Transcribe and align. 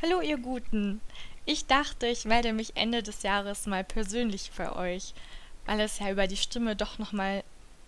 Hallo 0.00 0.20
ihr 0.20 0.38
Guten. 0.38 1.00
Ich 1.44 1.66
dachte, 1.66 2.06
ich 2.06 2.24
melde 2.24 2.52
mich 2.52 2.76
Ende 2.76 3.02
des 3.02 3.24
Jahres 3.24 3.66
mal 3.66 3.82
persönlich 3.82 4.48
für 4.54 4.76
euch, 4.76 5.12
weil 5.66 5.80
es 5.80 5.98
ja 5.98 6.08
über 6.08 6.28
die 6.28 6.36
Stimme 6.36 6.76
doch 6.76 6.98
noch 6.98 7.10
mal 7.10 7.42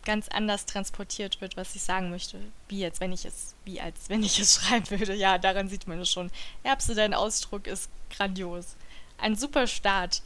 ganz 0.05 0.27
anders 0.27 0.67
transportiert 0.67 1.41
wird, 1.41 1.57
was 1.57 1.77
ich 1.77 1.83
sagen 1.83 2.11
möchte. 2.11 2.41
Wie 2.67 2.81
jetzt, 2.81 2.99
wenn 2.99 3.13
ich 3.13 3.25
es, 3.27 3.55
wie 3.65 3.81
als 3.81 4.09
wenn 4.09 4.25
ich 4.25 4.39
es 4.41 4.57
schreiben 4.57 4.91
würde. 4.91 5.15
Ja, 5.15 5.39
daran 5.39 5.69
sieht 5.69 5.87
man 5.87 6.01
es 6.01 6.11
schon. 6.11 6.33
Erbse, 6.65 6.97
dein 6.97 7.15
Ausdruck 7.15 7.69
ist 7.69 7.89
grandios. 8.11 8.75
Ein 9.19 9.37
super 9.37 9.69
Start, 9.69 10.23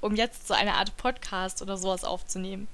um 0.00 0.16
jetzt 0.16 0.48
so 0.48 0.54
eine 0.54 0.72
Art 0.72 0.96
Podcast 0.96 1.60
oder 1.60 1.76
sowas 1.76 2.02
aufzunehmen. 2.02 2.66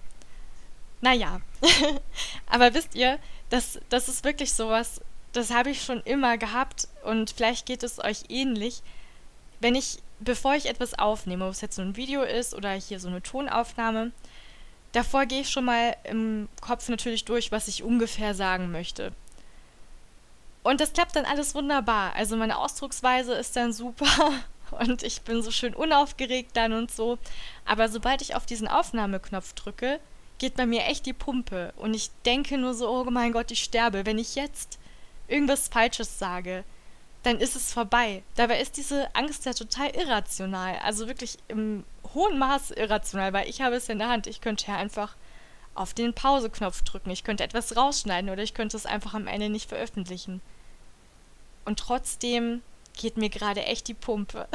Naja, 1.01 1.41
aber 2.47 2.75
wisst 2.75 2.95
ihr, 2.95 3.19
das, 3.51 3.81
das 3.89 4.09
ist 4.09 4.25
wirklich 4.25 4.53
sowas, 4.53 5.01
das 5.33 5.51
habe 5.51 5.71
ich 5.71 5.83
schon 5.83 6.01
immer 6.03 6.37
gehabt 6.39 6.89
und 7.05 7.31
vielleicht 7.31 7.67
geht 7.67 7.83
es 7.83 7.99
euch 8.03 8.25
ähnlich. 8.29 8.83
Wenn 9.61 9.75
ich, 9.75 9.99
bevor 10.21 10.55
ich 10.55 10.67
etwas 10.67 10.99
aufnehme, 10.99 11.47
ob 11.47 11.53
es 11.53 11.61
jetzt 11.61 11.77
so 11.77 11.83
ein 11.83 11.97
Video 11.97 12.23
ist 12.23 12.55
oder 12.55 12.73
hier 12.73 13.01
so 13.01 13.09
eine 13.09 13.23
Tonaufnahme, 13.23 14.13
davor 14.93 15.27
gehe 15.27 15.41
ich 15.41 15.51
schon 15.51 15.65
mal 15.65 15.97
im 16.05 16.49
Kopf 16.61 16.89
natürlich 16.89 17.25
durch, 17.25 17.51
was 17.53 17.69
ich 17.69 17.83
ungefähr 17.83 18.35
sagen 18.35 18.71
möchte. 18.71 19.13
Und 20.63 20.81
das 20.81 20.93
klappt 20.93 21.17
dann 21.17 21.25
alles 21.25 21.55
wunderbar. 21.55 22.15
Also 22.15 22.37
meine 22.37 22.59
Ausdrucksweise 22.59 23.35
ist 23.35 23.57
dann 23.57 23.73
super 23.73 24.33
und 24.79 25.03
ich 25.03 25.23
bin 25.23 25.43
so 25.43 25.51
schön 25.51 25.75
unaufgeregt 25.75 26.57
dann 26.57 26.73
und 26.73 26.91
so. 26.91 27.19
Aber 27.65 27.89
sobald 27.89 28.23
ich 28.23 28.35
auf 28.35 28.47
diesen 28.47 28.69
Aufnahmeknopf 28.69 29.55
drücke, 29.55 29.99
geht 30.39 30.57
bei 30.57 30.67
mir 30.67 30.85
echt 30.85 31.07
die 31.07 31.13
Pumpe 31.13 31.73
und 31.77 31.95
ich 31.95 32.11
denke 32.27 32.59
nur 32.59 32.75
so, 32.75 32.89
oh 32.89 33.05
mein 33.05 33.33
Gott, 33.33 33.51
ich 33.51 33.63
sterbe. 33.63 34.07
Wenn 34.07 34.19
ich 34.19 34.35
jetzt 34.35 34.79
irgendwas 35.33 35.69
Falsches 35.69 36.19
sage, 36.19 36.65
dann 37.23 37.39
ist 37.39 37.57
es 37.57 37.73
vorbei. 37.73 38.23
Dabei 38.35 38.61
ist 38.61 38.77
diese 38.77 39.15
Angst 39.15 39.47
ja 39.47 39.53
total 39.53 39.91
irrational. 39.91 40.77
Also 40.83 41.07
wirklich 41.07 41.39
im 41.49 41.85
hohen 42.15 42.39
Maß 42.39 42.73
irrational, 42.73 43.33
weil 43.33 43.49
ich 43.49 43.61
habe 43.61 43.77
es 43.77 43.89
in 43.89 43.99
der 43.99 44.09
Hand. 44.09 44.27
Ich 44.27 44.41
könnte 44.41 44.67
ja 44.69 44.77
einfach 44.77 45.17
auf 45.75 45.95
den 45.95 46.15
Pause-Knopf 46.15 46.83
drücken. 46.83 47.11
Ich 47.11 47.25
könnte 47.25 47.45
etwas 47.45 47.77
rausschneiden 47.77 48.31
oder 48.31 48.43
ich 48.43 48.55
könnte 48.55 48.77
es 48.77 48.87
einfach 48.87 49.15
am 49.15 49.27
Ende 49.27 49.49
nicht 49.49 49.69
veröffentlichen. 49.69 50.41
Und 51.65 51.79
trotzdem 51.79 52.63
geht 52.95 53.17
mir 53.17 53.31
gerade 53.31 53.65
echt 53.65 53.89
die 53.89 53.95
Pumpe. 53.95 54.49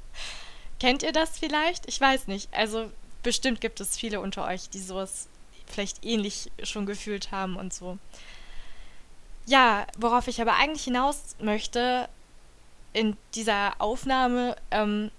Kennt 0.80 1.02
ihr 1.02 1.12
das 1.12 1.38
vielleicht? 1.38 1.86
Ich 1.86 2.00
weiß 2.00 2.26
nicht. 2.26 2.52
Also 2.52 2.90
bestimmt 3.22 3.60
gibt 3.60 3.80
es 3.80 3.96
viele 3.96 4.20
unter 4.20 4.44
euch, 4.46 4.68
die 4.68 4.80
sowas 4.80 5.28
vielleicht 5.66 6.04
ähnlich 6.04 6.50
schon 6.62 6.86
gefühlt 6.86 7.30
haben 7.30 7.56
und 7.56 7.72
so. 7.72 7.98
Ja, 9.46 9.86
worauf 9.98 10.28
ich 10.28 10.40
aber 10.40 10.54
eigentlich 10.56 10.84
hinaus 10.84 11.36
möchte 11.38 12.08
in 12.92 13.16
dieser 13.34 13.80
Aufnahme, 13.80 14.56
ähm, 14.70 15.10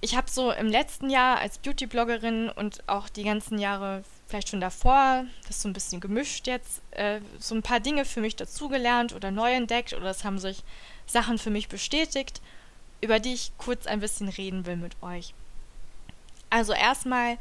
ich 0.00 0.16
habe 0.16 0.30
so 0.30 0.52
im 0.52 0.68
letzten 0.68 1.10
Jahr 1.10 1.38
als 1.38 1.58
Beauty-Bloggerin 1.58 2.50
und 2.50 2.82
auch 2.88 3.08
die 3.08 3.24
ganzen 3.24 3.58
Jahre 3.58 4.04
vielleicht 4.26 4.48
schon 4.48 4.60
davor, 4.60 5.24
das 5.42 5.56
ist 5.56 5.62
so 5.62 5.68
ein 5.68 5.72
bisschen 5.72 6.00
gemischt 6.00 6.46
jetzt, 6.46 6.82
äh, 6.92 7.20
so 7.38 7.54
ein 7.54 7.62
paar 7.62 7.80
Dinge 7.80 8.04
für 8.04 8.20
mich 8.20 8.36
dazugelernt 8.36 9.14
oder 9.14 9.30
neu 9.30 9.52
entdeckt 9.52 9.92
oder 9.92 10.10
es 10.10 10.24
haben 10.24 10.38
sich 10.38 10.62
Sachen 11.06 11.38
für 11.38 11.50
mich 11.50 11.68
bestätigt, 11.68 12.40
über 13.00 13.20
die 13.20 13.34
ich 13.34 13.52
kurz 13.58 13.86
ein 13.86 14.00
bisschen 14.00 14.28
reden 14.28 14.66
will 14.66 14.76
mit 14.76 15.00
euch. 15.02 15.34
Also 16.50 16.72
erstmal 16.72 17.38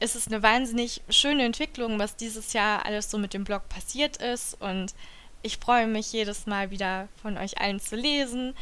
ist 0.00 0.16
es 0.16 0.26
eine 0.26 0.42
wahnsinnig 0.42 1.02
schöne 1.10 1.44
Entwicklung, 1.44 1.98
was 1.98 2.16
dieses 2.16 2.54
Jahr 2.54 2.84
alles 2.86 3.10
so 3.10 3.18
mit 3.18 3.34
dem 3.34 3.44
Blog 3.44 3.68
passiert 3.68 4.16
ist. 4.16 4.60
Und 4.60 4.94
ich 5.42 5.58
freue 5.58 5.86
mich 5.86 6.12
jedes 6.12 6.46
Mal 6.46 6.70
wieder 6.70 7.08
von 7.22 7.36
euch 7.36 7.60
allen 7.60 7.80
zu 7.80 7.96
lesen. 7.96 8.54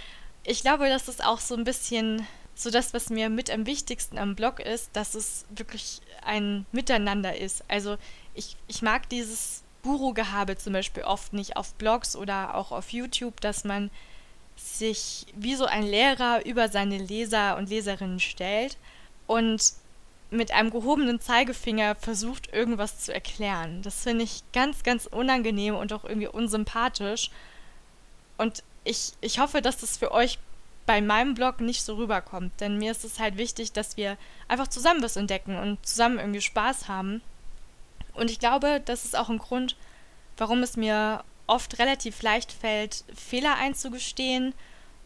Ich 0.44 0.62
glaube, 0.62 0.88
das 0.88 1.08
ist 1.08 1.24
auch 1.24 1.40
so 1.40 1.54
ein 1.54 1.64
bisschen 1.64 2.26
so 2.54 2.70
das, 2.70 2.92
was 2.92 3.08
mir 3.08 3.30
mit 3.30 3.50
am 3.50 3.66
wichtigsten 3.66 4.18
am 4.18 4.34
Blog 4.34 4.58
ist, 4.58 4.90
dass 4.92 5.14
es 5.14 5.44
wirklich 5.50 6.00
ein 6.24 6.66
Miteinander 6.72 7.36
ist. 7.36 7.64
Also 7.68 7.96
ich, 8.34 8.56
ich 8.66 8.82
mag 8.82 9.08
dieses 9.08 9.62
Guru-Gehabe 9.84 10.58
zum 10.58 10.72
Beispiel 10.72 11.04
oft 11.04 11.32
nicht 11.32 11.56
auf 11.56 11.74
Blogs 11.74 12.16
oder 12.16 12.56
auch 12.56 12.72
auf 12.72 12.92
YouTube, 12.92 13.40
dass 13.40 13.62
man 13.62 13.90
sich 14.56 15.26
wie 15.36 15.54
so 15.54 15.66
ein 15.66 15.84
Lehrer 15.84 16.44
über 16.44 16.68
seine 16.68 16.98
Leser 16.98 17.56
und 17.56 17.70
Leserinnen 17.70 18.18
stellt 18.18 18.76
und 19.28 19.72
mit 20.30 20.52
einem 20.52 20.70
gehobenen 20.70 21.20
Zeigefinger 21.20 21.94
versucht, 21.94 22.52
irgendwas 22.52 23.00
zu 23.00 23.14
erklären. 23.14 23.82
Das 23.82 24.02
finde 24.02 24.24
ich 24.24 24.42
ganz, 24.52 24.82
ganz 24.82 25.06
unangenehm 25.06 25.74
und 25.74 25.92
auch 25.92 26.04
irgendwie 26.04 26.28
unsympathisch. 26.28 27.30
Und 28.36 28.62
ich, 28.84 29.12
ich 29.20 29.38
hoffe, 29.38 29.62
dass 29.62 29.78
das 29.78 29.96
für 29.96 30.12
euch 30.12 30.38
bei 30.86 31.00
meinem 31.00 31.34
Blog 31.34 31.60
nicht 31.60 31.82
so 31.82 31.96
rüberkommt. 31.96 32.60
Denn 32.60 32.78
mir 32.78 32.90
ist 32.90 33.04
es 33.04 33.18
halt 33.18 33.36
wichtig, 33.36 33.72
dass 33.72 33.96
wir 33.96 34.16
einfach 34.48 34.68
zusammen 34.68 35.02
was 35.02 35.16
entdecken 35.16 35.56
und 35.56 35.84
zusammen 35.86 36.18
irgendwie 36.18 36.40
Spaß 36.40 36.88
haben. 36.88 37.22
Und 38.14 38.30
ich 38.30 38.38
glaube, 38.38 38.82
das 38.84 39.04
ist 39.04 39.16
auch 39.16 39.28
ein 39.28 39.38
Grund, 39.38 39.76
warum 40.36 40.62
es 40.62 40.76
mir 40.76 41.24
oft 41.46 41.78
relativ 41.78 42.22
leicht 42.22 42.52
fällt, 42.52 43.04
Fehler 43.14 43.56
einzugestehen 43.56 44.54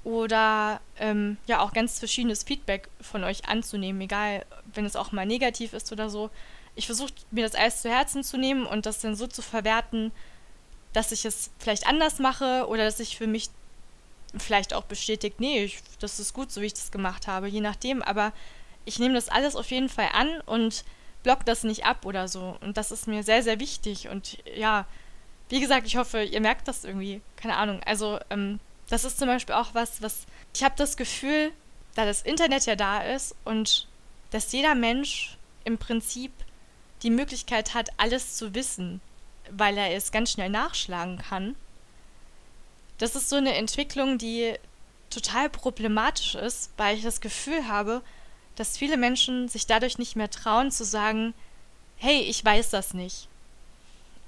oder 0.04 0.80
ähm, 0.98 1.36
ja 1.46 1.60
auch 1.60 1.72
ganz 1.72 1.98
verschiedenes 1.98 2.42
Feedback 2.42 2.88
von 3.00 3.24
euch 3.24 3.48
anzunehmen, 3.48 4.00
egal 4.00 4.44
wenn 4.74 4.84
es 4.84 4.96
auch 4.96 5.12
mal 5.12 5.26
negativ 5.26 5.72
ist 5.72 5.92
oder 5.92 6.10
so. 6.10 6.30
Ich 6.74 6.86
versuche 6.86 7.12
mir 7.30 7.44
das 7.44 7.54
alles 7.54 7.82
zu 7.82 7.90
Herzen 7.90 8.24
zu 8.24 8.36
nehmen 8.36 8.66
und 8.66 8.86
das 8.86 9.00
dann 9.00 9.14
so 9.14 9.26
zu 9.26 9.42
verwerten, 9.42 10.10
dass 10.92 11.12
ich 11.12 11.24
es 11.24 11.50
vielleicht 11.58 11.86
anders 11.86 12.18
mache 12.18 12.66
oder 12.68 12.84
dass 12.84 13.00
ich 13.00 13.16
für 13.16 13.26
mich 13.26 13.50
vielleicht 14.36 14.74
auch 14.74 14.84
bestätigt, 14.84 15.40
nee, 15.40 15.64
ich, 15.64 15.78
das 16.00 16.18
ist 16.18 16.32
gut, 16.32 16.50
so 16.50 16.60
wie 16.60 16.66
ich 16.66 16.74
das 16.74 16.90
gemacht 16.90 17.26
habe, 17.26 17.48
je 17.48 17.60
nachdem. 17.60 18.02
Aber 18.02 18.32
ich 18.84 18.98
nehme 18.98 19.14
das 19.14 19.28
alles 19.28 19.56
auf 19.56 19.70
jeden 19.70 19.88
Fall 19.88 20.08
an 20.12 20.40
und 20.46 20.84
block 21.22 21.44
das 21.44 21.64
nicht 21.64 21.84
ab 21.84 22.04
oder 22.04 22.28
so. 22.28 22.56
Und 22.60 22.76
das 22.76 22.90
ist 22.90 23.06
mir 23.06 23.22
sehr, 23.22 23.42
sehr 23.42 23.60
wichtig. 23.60 24.08
Und 24.08 24.38
ja, 24.56 24.86
wie 25.48 25.60
gesagt, 25.60 25.86
ich 25.86 25.96
hoffe, 25.96 26.22
ihr 26.22 26.40
merkt 26.40 26.66
das 26.66 26.84
irgendwie. 26.84 27.20
Keine 27.36 27.56
Ahnung. 27.56 27.80
Also, 27.84 28.18
ähm, 28.30 28.58
das 28.92 29.04
ist 29.04 29.18
zum 29.18 29.26
Beispiel 29.26 29.54
auch 29.54 29.70
was, 29.72 30.02
was 30.02 30.26
ich 30.54 30.62
habe 30.62 30.74
das 30.76 30.98
Gefühl, 30.98 31.50
da 31.94 32.04
das 32.04 32.20
Internet 32.20 32.66
ja 32.66 32.76
da 32.76 33.00
ist 33.00 33.34
und 33.46 33.88
dass 34.32 34.52
jeder 34.52 34.74
Mensch 34.74 35.38
im 35.64 35.78
Prinzip 35.78 36.30
die 37.02 37.08
Möglichkeit 37.08 37.72
hat, 37.72 37.88
alles 37.96 38.36
zu 38.36 38.54
wissen, 38.54 39.00
weil 39.50 39.78
er 39.78 39.94
es 39.94 40.12
ganz 40.12 40.32
schnell 40.32 40.50
nachschlagen 40.50 41.16
kann. 41.16 41.56
Das 42.98 43.16
ist 43.16 43.30
so 43.30 43.36
eine 43.36 43.54
Entwicklung, 43.54 44.18
die 44.18 44.56
total 45.08 45.48
problematisch 45.48 46.34
ist, 46.34 46.70
weil 46.76 46.98
ich 46.98 47.02
das 47.02 47.22
Gefühl 47.22 47.68
habe, 47.68 48.02
dass 48.56 48.76
viele 48.76 48.98
Menschen 48.98 49.48
sich 49.48 49.66
dadurch 49.66 49.96
nicht 49.96 50.16
mehr 50.16 50.30
trauen 50.30 50.70
zu 50.70 50.84
sagen, 50.84 51.32
hey, 51.96 52.20
ich 52.20 52.44
weiß 52.44 52.68
das 52.68 52.92
nicht. 52.92 53.26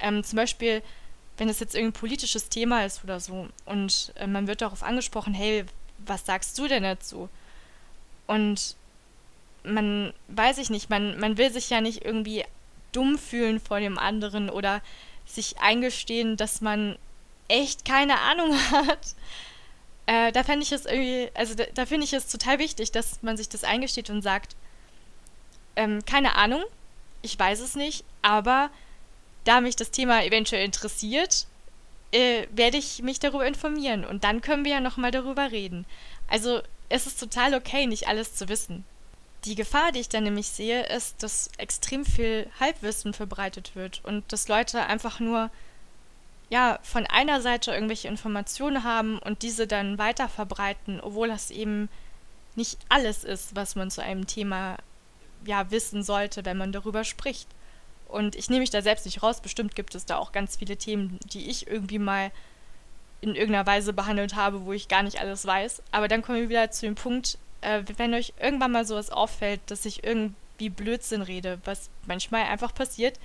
Ähm, 0.00 0.24
zum 0.24 0.36
Beispiel 0.36 0.82
wenn 1.36 1.48
es 1.48 1.60
jetzt 1.60 1.74
irgendein 1.74 2.00
politisches 2.00 2.48
Thema 2.48 2.84
ist 2.84 3.02
oder 3.04 3.20
so 3.20 3.48
und 3.64 4.12
äh, 4.16 4.26
man 4.26 4.46
wird 4.46 4.62
darauf 4.62 4.82
angesprochen, 4.82 5.34
hey, 5.34 5.64
was 5.98 6.26
sagst 6.26 6.58
du 6.58 6.68
denn 6.68 6.82
dazu? 6.82 7.28
Und 8.26 8.76
man 9.64 10.12
weiß 10.28 10.58
ich 10.58 10.70
nicht, 10.70 10.90
man, 10.90 11.18
man 11.18 11.38
will 11.38 11.50
sich 11.50 11.70
ja 11.70 11.80
nicht 11.80 12.04
irgendwie 12.04 12.44
dumm 12.92 13.18
fühlen 13.18 13.60
vor 13.60 13.80
dem 13.80 13.98
anderen 13.98 14.50
oder 14.50 14.82
sich 15.26 15.58
eingestehen, 15.60 16.36
dass 16.36 16.60
man 16.60 16.96
echt 17.48 17.84
keine 17.84 18.20
Ahnung 18.20 18.54
hat. 18.70 19.14
Äh, 20.06 20.32
da 20.32 20.44
fände 20.44 20.62
ich 20.62 20.72
es 20.72 20.84
irgendwie, 20.84 21.30
also 21.34 21.54
da, 21.54 21.64
da 21.74 21.86
finde 21.86 22.04
ich 22.04 22.12
es 22.12 22.28
total 22.28 22.58
wichtig, 22.58 22.92
dass 22.92 23.22
man 23.22 23.36
sich 23.36 23.48
das 23.48 23.64
eingesteht 23.64 24.10
und 24.10 24.22
sagt, 24.22 24.54
ähm, 25.76 26.04
keine 26.04 26.36
Ahnung, 26.36 26.62
ich 27.22 27.38
weiß 27.38 27.60
es 27.60 27.74
nicht, 27.74 28.04
aber 28.22 28.70
da 29.44 29.60
mich 29.60 29.76
das 29.76 29.90
Thema 29.90 30.24
eventuell 30.24 30.64
interessiert, 30.64 31.46
äh, 32.12 32.46
werde 32.50 32.78
ich 32.78 33.02
mich 33.02 33.18
darüber 33.18 33.46
informieren 33.46 34.04
und 34.04 34.24
dann 34.24 34.40
können 34.40 34.64
wir 34.64 34.72
ja 34.72 34.80
nochmal 34.80 35.10
darüber 35.10 35.50
reden. 35.50 35.84
Also 36.28 36.62
es 36.88 37.06
ist 37.06 37.18
total 37.18 37.54
okay, 37.54 37.86
nicht 37.86 38.08
alles 38.08 38.34
zu 38.34 38.48
wissen. 38.48 38.84
Die 39.44 39.54
Gefahr, 39.54 39.92
die 39.92 40.00
ich 40.00 40.08
dann 40.08 40.24
nämlich 40.24 40.48
sehe, 40.48 40.86
ist, 40.86 41.22
dass 41.22 41.50
extrem 41.58 42.06
viel 42.06 42.48
Halbwissen 42.60 43.12
verbreitet 43.12 43.72
wird 43.74 44.00
und 44.04 44.32
dass 44.32 44.48
Leute 44.48 44.86
einfach 44.86 45.20
nur 45.20 45.50
ja, 46.50 46.78
von 46.82 47.06
einer 47.06 47.40
Seite 47.40 47.72
irgendwelche 47.72 48.08
Informationen 48.08 48.84
haben 48.84 49.18
und 49.18 49.42
diese 49.42 49.66
dann 49.66 49.98
weiter 49.98 50.28
verbreiten, 50.28 51.00
obwohl 51.00 51.28
das 51.28 51.50
eben 51.50 51.88
nicht 52.54 52.78
alles 52.88 53.24
ist, 53.24 53.56
was 53.56 53.74
man 53.74 53.90
zu 53.90 54.02
einem 54.02 54.26
Thema 54.26 54.76
ja 55.44 55.70
wissen 55.70 56.02
sollte, 56.02 56.44
wenn 56.44 56.56
man 56.56 56.72
darüber 56.72 57.04
spricht. 57.04 57.48
Und 58.08 58.36
ich 58.36 58.48
nehme 58.48 58.60
mich 58.60 58.70
da 58.70 58.82
selbst 58.82 59.06
nicht 59.06 59.22
raus. 59.22 59.40
Bestimmt 59.40 59.74
gibt 59.74 59.94
es 59.94 60.06
da 60.06 60.18
auch 60.18 60.32
ganz 60.32 60.56
viele 60.56 60.76
Themen, 60.76 61.18
die 61.32 61.50
ich 61.50 61.66
irgendwie 61.66 61.98
mal 61.98 62.30
in 63.20 63.34
irgendeiner 63.34 63.66
Weise 63.66 63.92
behandelt 63.92 64.36
habe, 64.36 64.64
wo 64.66 64.72
ich 64.72 64.88
gar 64.88 65.02
nicht 65.02 65.18
alles 65.20 65.46
weiß. 65.46 65.82
Aber 65.90 66.08
dann 66.08 66.22
kommen 66.22 66.40
wir 66.40 66.48
wieder 66.48 66.70
zu 66.70 66.86
dem 66.86 66.94
Punkt, 66.94 67.38
äh, 67.62 67.82
wenn 67.96 68.14
euch 68.14 68.34
irgendwann 68.38 68.72
mal 68.72 68.84
sowas 68.84 69.10
auffällt, 69.10 69.60
dass 69.66 69.84
ich 69.84 70.04
irgendwie 70.04 70.68
Blödsinn 70.68 71.22
rede, 71.22 71.58
was 71.64 71.88
manchmal 72.06 72.44
einfach 72.44 72.74
passiert, 72.74 73.18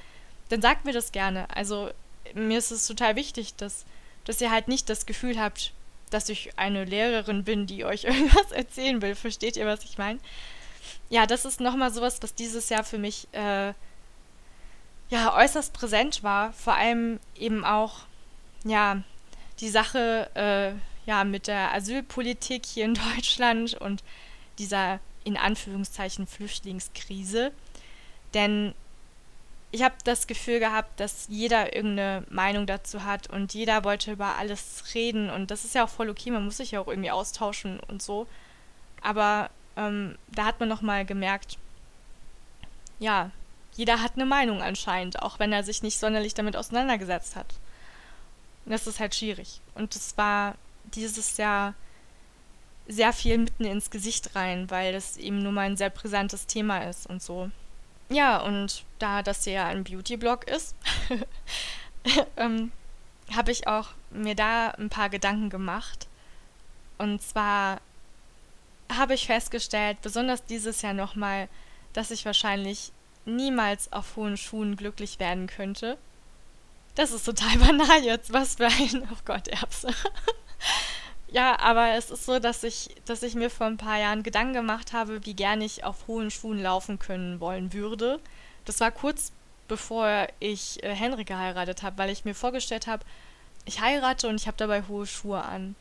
dann 0.49 0.61
sagt 0.61 0.85
mir 0.85 0.93
das 0.93 1.11
gerne. 1.11 1.47
Also 1.53 1.91
mir 2.33 2.57
ist 2.57 2.71
es 2.71 2.87
total 2.87 3.15
wichtig, 3.15 3.55
dass, 3.55 3.85
dass 4.25 4.41
ihr 4.41 4.51
halt 4.51 4.67
nicht 4.67 4.89
das 4.89 5.05
Gefühl 5.05 5.39
habt, 5.39 5.73
dass 6.09 6.29
ich 6.29 6.57
eine 6.57 6.85
Lehrerin 6.85 7.43
bin, 7.43 7.67
die 7.67 7.85
euch 7.85 8.03
irgendwas 8.05 8.51
erzählen 8.51 9.01
will. 9.01 9.15
Versteht 9.15 9.57
ihr, 9.57 9.65
was 9.65 9.83
ich 9.83 9.97
meine? 9.97 10.19
Ja, 11.09 11.25
das 11.25 11.45
ist 11.45 11.59
nochmal 11.59 11.91
sowas, 11.91 12.21
was 12.21 12.35
dieses 12.35 12.69
Jahr 12.69 12.83
für 12.83 12.97
mich 12.97 13.27
äh, 13.33 13.73
ja 15.09 15.35
äußerst 15.35 15.73
präsent 15.73 16.23
war. 16.23 16.53
Vor 16.53 16.75
allem 16.75 17.19
eben 17.35 17.65
auch 17.65 18.01
ja 18.63 19.01
die 19.59 19.69
Sache 19.69 20.29
äh, 20.35 21.09
ja 21.09 21.23
mit 21.23 21.47
der 21.47 21.73
Asylpolitik 21.73 22.65
hier 22.65 22.85
in 22.85 22.94
Deutschland 23.15 23.75
und 23.75 24.03
dieser 24.57 25.00
in 25.23 25.38
Anführungszeichen 25.38 26.27
Flüchtlingskrise. 26.27 27.51
Denn 28.33 28.73
ich 29.71 29.83
habe 29.83 29.95
das 30.03 30.27
Gefühl 30.27 30.59
gehabt, 30.59 31.00
dass 31.00 31.27
jeder 31.29 31.75
irgendeine 31.75 32.23
Meinung 32.29 32.65
dazu 32.65 33.03
hat 33.03 33.29
und 33.29 33.53
jeder 33.53 33.83
wollte 33.83 34.12
über 34.12 34.38
alles 34.38 34.83
reden 34.95 35.29
und 35.29 35.51
das 35.51 35.63
ist 35.63 35.75
ja 35.75 35.83
auch 35.83 35.89
voll 35.89 36.09
okay, 36.09 36.31
man 36.31 36.45
muss 36.45 36.57
sich 36.57 36.71
ja 36.71 36.79
auch 36.79 36.88
irgendwie 36.88 37.12
austauschen 37.12 37.79
und 37.81 38.01
so. 38.01 38.25
Aber 39.01 39.50
ähm, 39.77 40.17
da 40.29 40.45
hat 40.45 40.59
man 40.59 40.69
nochmal 40.69 41.05
gemerkt, 41.05 41.57
ja, 43.00 43.31
jeder 43.79 44.01
hat 44.01 44.15
eine 44.15 44.25
Meinung 44.25 44.61
anscheinend, 44.61 45.21
auch 45.21 45.39
wenn 45.39 45.53
er 45.53 45.63
sich 45.63 45.83
nicht 45.83 45.99
sonderlich 45.99 46.33
damit 46.33 46.57
auseinandergesetzt 46.57 47.37
hat. 47.37 47.53
Und 48.65 48.73
das 48.73 48.87
ist 48.87 48.99
halt 48.99 49.15
schwierig. 49.15 49.61
Und 49.73 49.95
es 49.95 50.17
war 50.17 50.55
dieses 50.83 51.37
Jahr 51.37 51.75
sehr 52.89 53.13
viel 53.13 53.37
mitten 53.37 53.63
ins 53.63 53.89
Gesicht 53.89 54.35
rein, 54.35 54.69
weil 54.69 54.91
das 54.91 55.15
eben 55.15 55.41
nun 55.41 55.53
mal 55.53 55.61
ein 55.61 55.77
sehr 55.77 55.91
brisantes 55.91 56.45
Thema 56.45 56.89
ist 56.89 57.07
und 57.07 57.23
so. 57.23 57.51
Ja, 58.09 58.41
und 58.41 58.83
da 58.99 59.23
das 59.23 59.45
ja 59.45 59.67
ein 59.67 59.85
Beauty-Blog 59.85 60.49
ist, 60.49 60.75
ähm, 62.35 62.73
habe 63.33 63.53
ich 63.53 63.65
auch 63.67 63.91
mir 64.09 64.35
da 64.35 64.71
ein 64.71 64.89
paar 64.89 65.07
Gedanken 65.07 65.49
gemacht. 65.49 66.09
Und 66.97 67.21
zwar 67.21 67.79
habe 68.93 69.13
ich 69.13 69.27
festgestellt, 69.27 70.01
besonders 70.01 70.43
dieses 70.43 70.81
Jahr 70.81 70.93
nochmal, 70.93 71.47
dass 71.93 72.11
ich 72.11 72.25
wahrscheinlich 72.25 72.91
niemals 73.35 73.91
auf 73.91 74.15
hohen 74.15 74.37
Schuhen 74.37 74.75
glücklich 74.75 75.19
werden 75.19 75.47
könnte. 75.47 75.97
Das 76.95 77.11
ist 77.11 77.25
total 77.25 77.57
banal 77.59 78.03
jetzt. 78.03 78.33
Was 78.33 78.55
für 78.55 78.67
ein. 78.67 79.07
Oh 79.11 79.17
Gott, 79.25 79.47
Erbse. 79.47 79.89
Ja, 81.31 81.59
aber 81.59 81.91
es 81.91 82.09
ist 82.09 82.25
so, 82.25 82.39
dass 82.39 82.63
ich, 82.63 82.89
dass 83.05 83.21
ich 83.21 83.35
mir 83.35 83.51
vor 83.51 83.67
ein 83.67 83.77
paar 83.77 83.99
Jahren 83.99 84.23
Gedanken 84.23 84.53
gemacht 84.53 84.93
habe, 84.93 85.23
wie 85.27 85.35
gerne 85.35 85.63
ich 85.63 85.83
auf 85.83 86.07
hohen 86.07 86.31
Schuhen 86.31 86.59
laufen 86.59 86.97
können 86.97 87.39
wollen 87.39 87.71
würde. 87.71 88.19
Das 88.65 88.79
war 88.79 88.89
kurz 88.89 89.31
bevor 89.69 90.27
ich 90.41 90.83
äh, 90.83 90.93
Henry 90.93 91.23
geheiratet 91.23 91.81
habe, 91.81 91.97
weil 91.97 92.09
ich 92.09 92.25
mir 92.25 92.35
vorgestellt 92.35 92.87
habe, 92.87 93.05
ich 93.63 93.79
heirate 93.79 94.27
und 94.27 94.35
ich 94.35 94.47
habe 94.47 94.57
dabei 94.57 94.83
hohe 94.89 95.05
Schuhe 95.05 95.41
an. 95.41 95.75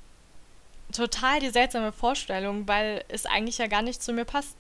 Total 0.92 1.40
die 1.40 1.50
seltsame 1.50 1.90
Vorstellung, 1.90 2.68
weil 2.68 3.04
es 3.08 3.26
eigentlich 3.26 3.58
ja 3.58 3.66
gar 3.66 3.82
nicht 3.82 4.02
zu 4.02 4.12
mir 4.12 4.24
passt. 4.24 4.56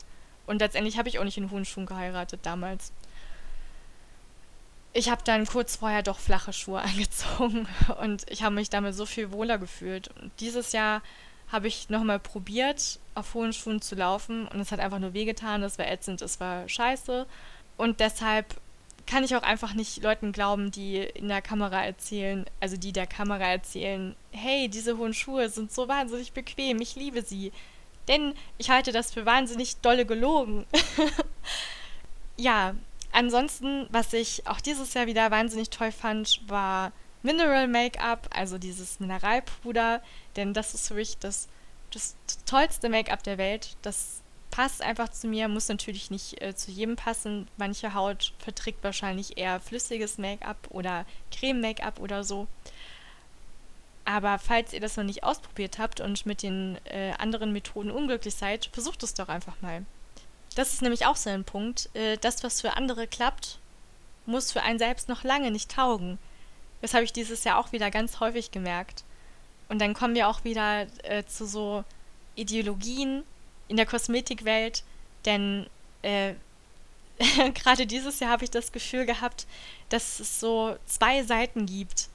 Und 0.48 0.60
letztendlich 0.60 0.98
habe 0.98 1.08
ich 1.08 1.18
auch 1.18 1.24
nicht 1.24 1.38
in 1.38 1.50
hohen 1.50 1.64
Schuhen 1.64 1.86
geheiratet 1.86 2.40
damals 2.42 2.92
ich 4.92 5.08
habe 5.10 5.22
dann 5.24 5.46
kurz 5.46 5.76
vorher 5.76 6.02
doch 6.02 6.18
flache 6.18 6.52
Schuhe 6.52 6.80
angezogen 6.82 7.68
und 8.00 8.28
ich 8.30 8.42
habe 8.42 8.54
mich 8.54 8.70
damit 8.70 8.94
so 8.94 9.06
viel 9.06 9.30
wohler 9.32 9.58
gefühlt. 9.58 10.08
Und 10.20 10.32
dieses 10.40 10.72
Jahr 10.72 11.02
habe 11.50 11.68
ich 11.68 11.88
nochmal 11.88 12.18
probiert, 12.18 12.98
auf 13.14 13.34
hohen 13.34 13.52
Schuhen 13.52 13.80
zu 13.80 13.94
laufen 13.94 14.46
und 14.48 14.60
es 14.60 14.72
hat 14.72 14.80
einfach 14.80 14.98
nur 14.98 15.14
wehgetan, 15.14 15.62
das 15.62 15.78
war 15.78 15.86
ätzend, 15.86 16.20
es 16.20 16.40
war 16.40 16.68
scheiße. 16.68 17.26
Und 17.76 18.00
deshalb 18.00 18.60
kann 19.06 19.24
ich 19.24 19.34
auch 19.34 19.42
einfach 19.42 19.72
nicht 19.72 20.02
Leuten 20.02 20.32
glauben, 20.32 20.70
die 20.70 20.96
in 20.96 21.28
der 21.28 21.40
Kamera 21.40 21.82
erzählen, 21.82 22.44
also 22.60 22.76
die 22.76 22.92
der 22.92 23.06
Kamera 23.06 23.44
erzählen, 23.44 24.14
hey, 24.32 24.68
diese 24.68 24.98
hohen 24.98 25.14
Schuhe 25.14 25.48
sind 25.48 25.72
so 25.72 25.88
wahnsinnig 25.88 26.32
bequem, 26.32 26.80
ich 26.82 26.96
liebe 26.96 27.22
sie. 27.22 27.52
Denn 28.08 28.34
ich 28.56 28.70
halte 28.70 28.90
das 28.90 29.12
für 29.12 29.26
wahnsinnig 29.26 29.76
dolle 29.76 30.06
gelogen. 30.06 30.66
ja, 32.36 32.74
Ansonsten, 33.12 33.86
was 33.90 34.12
ich 34.12 34.46
auch 34.46 34.60
dieses 34.60 34.94
Jahr 34.94 35.06
wieder 35.06 35.30
wahnsinnig 35.30 35.70
toll 35.70 35.92
fand, 35.92 36.40
war 36.46 36.92
Mineral 37.22 37.66
Make-up, 37.66 38.28
also 38.30 38.58
dieses 38.58 39.00
Mineralpuder, 39.00 40.02
denn 40.36 40.54
das 40.54 40.74
ist 40.74 40.88
für 40.88 40.94
mich 40.94 41.18
das, 41.18 41.48
das 41.92 42.16
tollste 42.46 42.88
Make-up 42.88 43.22
der 43.22 43.38
Welt. 43.38 43.76
Das 43.82 44.20
passt 44.50 44.82
einfach 44.82 45.08
zu 45.08 45.26
mir, 45.26 45.48
muss 45.48 45.68
natürlich 45.68 46.10
nicht 46.10 46.40
äh, 46.42 46.54
zu 46.54 46.70
jedem 46.70 46.96
passen. 46.96 47.48
Manche 47.56 47.94
Haut 47.94 48.34
verträgt 48.38 48.84
wahrscheinlich 48.84 49.36
eher 49.36 49.58
flüssiges 49.58 50.18
Make-up 50.18 50.68
oder 50.70 51.06
Creme-Make-up 51.32 51.98
oder 52.00 52.24
so. 52.24 52.46
Aber 54.08 54.38
falls 54.38 54.72
ihr 54.72 54.80
das 54.80 54.96
noch 54.96 55.04
nicht 55.04 55.22
ausprobiert 55.22 55.78
habt 55.78 56.00
und 56.00 56.24
mit 56.24 56.42
den 56.42 56.78
äh, 56.86 57.12
anderen 57.18 57.52
Methoden 57.52 57.90
unglücklich 57.90 58.34
seid, 58.34 58.70
versucht 58.72 59.02
es 59.02 59.12
doch 59.12 59.28
einfach 59.28 59.60
mal. 59.60 59.84
Das 60.54 60.72
ist 60.72 60.80
nämlich 60.80 61.04
auch 61.04 61.16
so 61.16 61.28
ein 61.28 61.44
Punkt. 61.44 61.90
Äh, 61.92 62.16
das, 62.16 62.42
was 62.42 62.62
für 62.62 62.74
andere 62.74 63.06
klappt, 63.06 63.58
muss 64.24 64.50
für 64.50 64.62
einen 64.62 64.78
selbst 64.78 65.10
noch 65.10 65.24
lange 65.24 65.50
nicht 65.50 65.70
taugen. 65.70 66.16
Das 66.80 66.94
habe 66.94 67.04
ich 67.04 67.12
dieses 67.12 67.44
Jahr 67.44 67.58
auch 67.58 67.72
wieder 67.72 67.90
ganz 67.90 68.18
häufig 68.18 68.50
gemerkt. 68.50 69.04
Und 69.68 69.78
dann 69.78 69.92
kommen 69.92 70.14
wir 70.14 70.28
auch 70.28 70.42
wieder 70.42 70.86
äh, 71.02 71.26
zu 71.26 71.46
so 71.46 71.84
Ideologien 72.34 73.24
in 73.68 73.76
der 73.76 73.84
Kosmetikwelt, 73.84 74.84
denn 75.26 75.66
äh, 76.00 76.32
gerade 77.52 77.86
dieses 77.86 78.20
Jahr 78.20 78.30
habe 78.30 78.44
ich 78.44 78.50
das 78.50 78.72
Gefühl 78.72 79.04
gehabt, 79.04 79.46
dass 79.90 80.18
es 80.18 80.40
so 80.40 80.78
zwei 80.86 81.24
Seiten 81.24 81.66
gibt. 81.66 82.08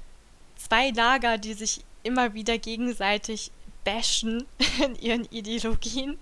Zwei 0.67 0.91
Lager, 0.91 1.37
die 1.37 1.53
sich 1.53 1.81
immer 2.03 2.33
wieder 2.33 2.57
gegenseitig 2.57 3.51
bashen 3.83 4.45
in 4.83 4.95
ihren 4.95 5.25
Ideologien, 5.25 6.17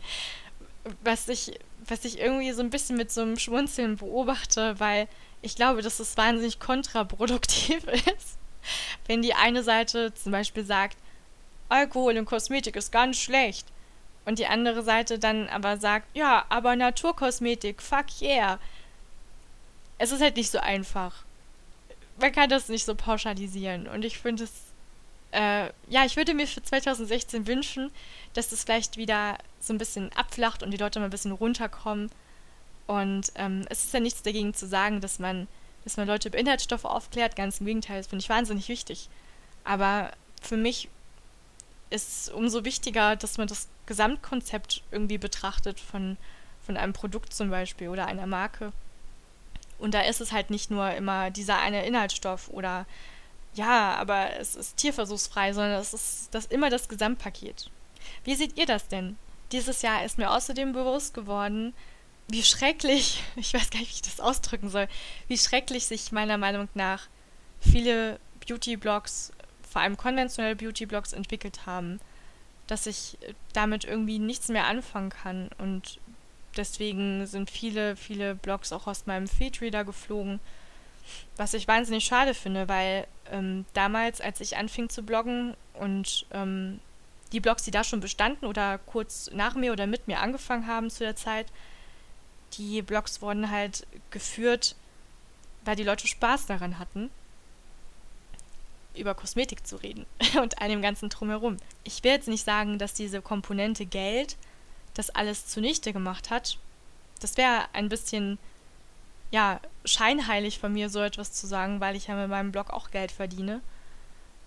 was 1.04 1.28
ich 1.28 1.60
was 1.88 2.06
ich 2.06 2.20
irgendwie 2.20 2.52
so 2.52 2.62
ein 2.62 2.70
bisschen 2.70 2.98
mit 2.98 3.12
so 3.12 3.22
einem 3.22 3.38
Schmunzeln 3.38 3.98
beobachte, 3.98 4.80
weil 4.80 5.08
ich 5.42 5.56
glaube, 5.56 5.82
dass 5.82 6.00
es 6.00 6.18
wahnsinnig 6.18 6.60
kontraproduktiv 6.60 7.84
ist, 7.88 8.38
wenn 9.08 9.22
die 9.22 9.34
eine 9.34 9.64
Seite 9.64 10.14
zum 10.14 10.32
Beispiel 10.32 10.64
sagt, 10.64 10.98
Alkohol 11.70 12.18
in 12.18 12.26
Kosmetik 12.26 12.76
ist 12.76 12.92
ganz 12.92 13.18
schlecht. 13.18 13.68
Und 14.24 14.38
die 14.38 14.46
andere 14.46 14.84
Seite 14.84 15.18
dann 15.18 15.48
aber 15.50 15.78
sagt, 15.78 16.06
ja, 16.16 16.46
aber 16.50 16.76
Naturkosmetik, 16.76 17.82
fuck 17.82 18.06
yeah. 18.22 18.60
Es 19.98 20.12
ist 20.12 20.22
halt 20.22 20.36
nicht 20.36 20.52
so 20.52 20.60
einfach. 20.60 21.24
Man 22.22 22.32
kann 22.32 22.50
das 22.50 22.70
nicht 22.70 22.86
so 22.86 22.94
pauschalisieren. 22.94 23.88
Und 23.88 24.06
ich 24.06 24.20
finde 24.20 24.44
es, 24.44 24.52
äh, 25.32 25.72
ja, 25.90 26.06
ich 26.06 26.16
würde 26.16 26.36
mir 26.36 26.46
für 26.46 26.62
2016 26.62 27.48
wünschen, 27.48 27.92
dass 28.34 28.50
das 28.50 28.64
vielleicht 28.64 28.96
wieder 28.96 29.38
so 29.60 29.74
ein 29.74 29.80
bisschen 29.80 30.12
abflacht 30.14 30.62
und 30.62 30.72
die 30.72 30.78
Leute 30.78 31.00
mal 31.00 31.06
ein 31.06 31.12
bisschen 31.12 31.32
runterkommen. 31.32 32.12
Und 32.86 33.32
ähm, 33.36 33.66
es 33.70 33.86
ist 33.86 33.94
ja 33.94 34.00
nichts 34.00 34.22
dagegen 34.22 34.54
zu 34.54 34.68
sagen, 34.68 35.01
dass 35.01 35.18
man, 35.18 35.48
dass 35.84 35.98
man 35.98 36.08
Leute 36.08 36.28
über 36.28 36.38
Inhaltsstoffe 36.38 36.86
aufklärt. 36.86 37.36
Ganz 37.36 37.60
im 37.60 37.66
Gegenteil, 37.66 37.98
das 37.98 38.08
finde 38.08 38.22
ich 38.22 38.30
wahnsinnig 38.30 38.70
wichtig. 38.70 39.10
Aber 39.63 40.12
für 40.42 40.58
mich 40.58 40.90
ist 41.90 42.28
es 42.28 42.30
umso 42.30 42.66
wichtiger, 42.66 43.16
dass 43.16 43.40
man 43.40 43.48
das 43.48 43.68
Gesamtkonzept 43.88 44.84
irgendwie 44.92 45.18
betrachtet 45.18 45.80
von, 45.80 46.18
von 46.66 46.78
einem 46.78 46.94
Produkt 46.94 47.34
zum 47.34 47.50
Beispiel 47.50 47.90
oder 47.90 48.06
einer 48.06 48.28
Marke. 48.28 48.74
Und 49.82 49.94
da 49.94 50.02
ist 50.02 50.22
es 50.22 50.32
halt 50.32 50.50
nicht 50.52 50.72
nur 50.72 50.92
immer 50.92 51.32
dieser 51.32 51.60
eine 51.60 51.86
Inhaltsstoff 51.86 52.50
oder 52.50 52.86
ja, 53.54 53.96
aber 53.96 54.38
es 54.38 54.56
ist 54.56 54.78
tierversuchsfrei, 54.78 55.54
sondern 55.54 55.80
es 55.80 55.94
ist 55.94 56.30
das 56.32 56.46
immer 56.46 56.70
das 56.70 56.88
Gesamtpaket. 56.88 57.70
Wie 58.24 58.36
seht 58.36 58.58
ihr 58.58 58.66
das 58.66 58.88
denn? 58.88 59.18
Dieses 59.52 59.82
Jahr 59.82 60.06
ist 60.06 60.18
mir 60.18 60.32
außerdem 60.32 60.72
bewusst 60.72 61.14
geworden, 61.14 61.74
wie 62.28 62.44
schrecklich, 62.44 63.24
ich 63.36 63.54
weiß 63.54 63.72
gar 63.72 63.80
nicht, 63.80 63.90
wie 63.90 63.96
ich 63.96 64.02
das 64.02 64.20
ausdrücken 64.20 64.70
soll, 64.70 64.88
wie 65.28 65.38
schrecklich 65.38 65.86
sich 65.86 66.12
meiner 66.12 66.38
Meinung 66.38 66.70
nach 66.76 67.08
viele 67.60 68.20
Beauty-Blogs, 68.48 69.32
vor 69.70 69.82
allem 69.82 69.98
konventionelle 69.98 70.56
Beauty-Blogs, 70.56 71.14
entwickelt 71.14 71.66
haben. 71.66 72.00
Dass 72.68 72.86
ich 72.86 73.18
damit 73.52 73.84
irgendwie 73.84 74.20
nichts 74.20 74.48
mehr 74.48 74.68
anfangen 74.68 75.10
kann. 75.10 75.50
Und 75.58 76.00
deswegen 76.58 77.25
sind 77.25 77.50
viele, 77.50 77.96
viele 77.96 78.36
Blogs 78.36 78.72
auch 78.72 78.88
aus 78.88 79.05
meinem 79.05 79.27
Feedreader 79.27 79.84
geflogen. 79.84 80.39
Was 81.36 81.53
ich 81.53 81.67
wahnsinnig 81.67 82.05
schade 82.05 82.34
finde, 82.34 82.67
weil 82.70 83.08
ähm, 83.31 83.65
damals, 83.74 84.22
als 84.22 84.39
ich 84.39 84.58
anfing 84.58 84.89
zu 84.89 85.03
bloggen 85.03 85.55
und 85.74 86.25
ähm, 86.31 86.79
die 87.31 87.39
Blogs, 87.39 87.63
die 87.63 87.72
da 87.72 87.84
schon 87.84 88.01
bestanden 88.01 88.46
oder 88.46 88.77
kurz 88.77 89.29
nach 89.34 89.55
mir 89.55 89.72
oder 89.72 89.88
mit 89.88 90.08
mir 90.08 90.20
angefangen 90.20 90.67
haben 90.67 90.89
zu 90.89 91.03
der 91.03 91.15
Zeit, 91.15 91.48
die 92.53 92.81
Blogs 92.81 93.22
wurden 93.22 93.50
halt 93.50 93.88
geführt, 94.10 94.75
weil 95.63 95.75
die 95.75 95.84
Leute 95.84 96.08
Spaß 96.08 96.46
daran 96.48 96.79
hatten, 96.79 97.10
über 98.96 99.15
Kosmetik 99.15 99.65
zu 99.65 99.77
reden 99.77 100.05
und 100.41 100.62
einem 100.62 100.81
ganzen 100.81 101.10
drumherum. 101.10 101.58
Ich 101.84 102.03
will 102.03 102.12
jetzt 102.12 102.27
nicht 102.27 102.43
sagen, 102.43 102.77
dass 102.77 102.93
diese 102.93 103.22
Komponente 103.22 103.86
Geld 103.86 104.36
das 104.93 105.10
alles 105.10 105.48
zunichte 105.48 105.93
gemacht 105.93 106.29
hat. 106.29 106.57
Das 107.19 107.38
wäre 107.38 107.65
ein 107.74 107.89
bisschen, 107.89 108.38
ja, 109.31 109.60
scheinheilig 109.86 110.60
von 110.60 110.74
mir, 110.74 110.89
so 110.89 111.01
etwas 111.01 111.33
zu 111.33 111.48
sagen, 111.48 111.79
weil 111.79 111.95
ich 111.95 112.07
ja 112.07 112.15
mit 112.15 112.29
meinem 112.29 112.51
Blog 112.51 112.71
auch 112.71 112.91
Geld 112.91 113.12
verdiene. 113.12 113.62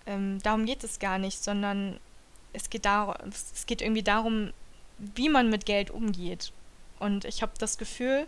Ähm, 0.05 0.41
darum 0.43 0.65
geht 0.65 0.83
es 0.83 0.99
gar 0.99 1.17
nicht, 1.17 1.43
sondern 1.43 1.99
es 2.53 2.69
geht, 2.69 2.85
es 2.85 3.65
geht 3.65 3.81
irgendwie 3.81 4.03
darum, 4.03 4.51
wie 4.97 5.29
man 5.29 5.49
mit 5.49 5.65
Geld 5.65 5.89
umgeht. 5.89 6.51
Und 6.99 7.25
ich 7.25 7.41
habe 7.41 7.51
das 7.57 7.77
Gefühl, 7.77 8.27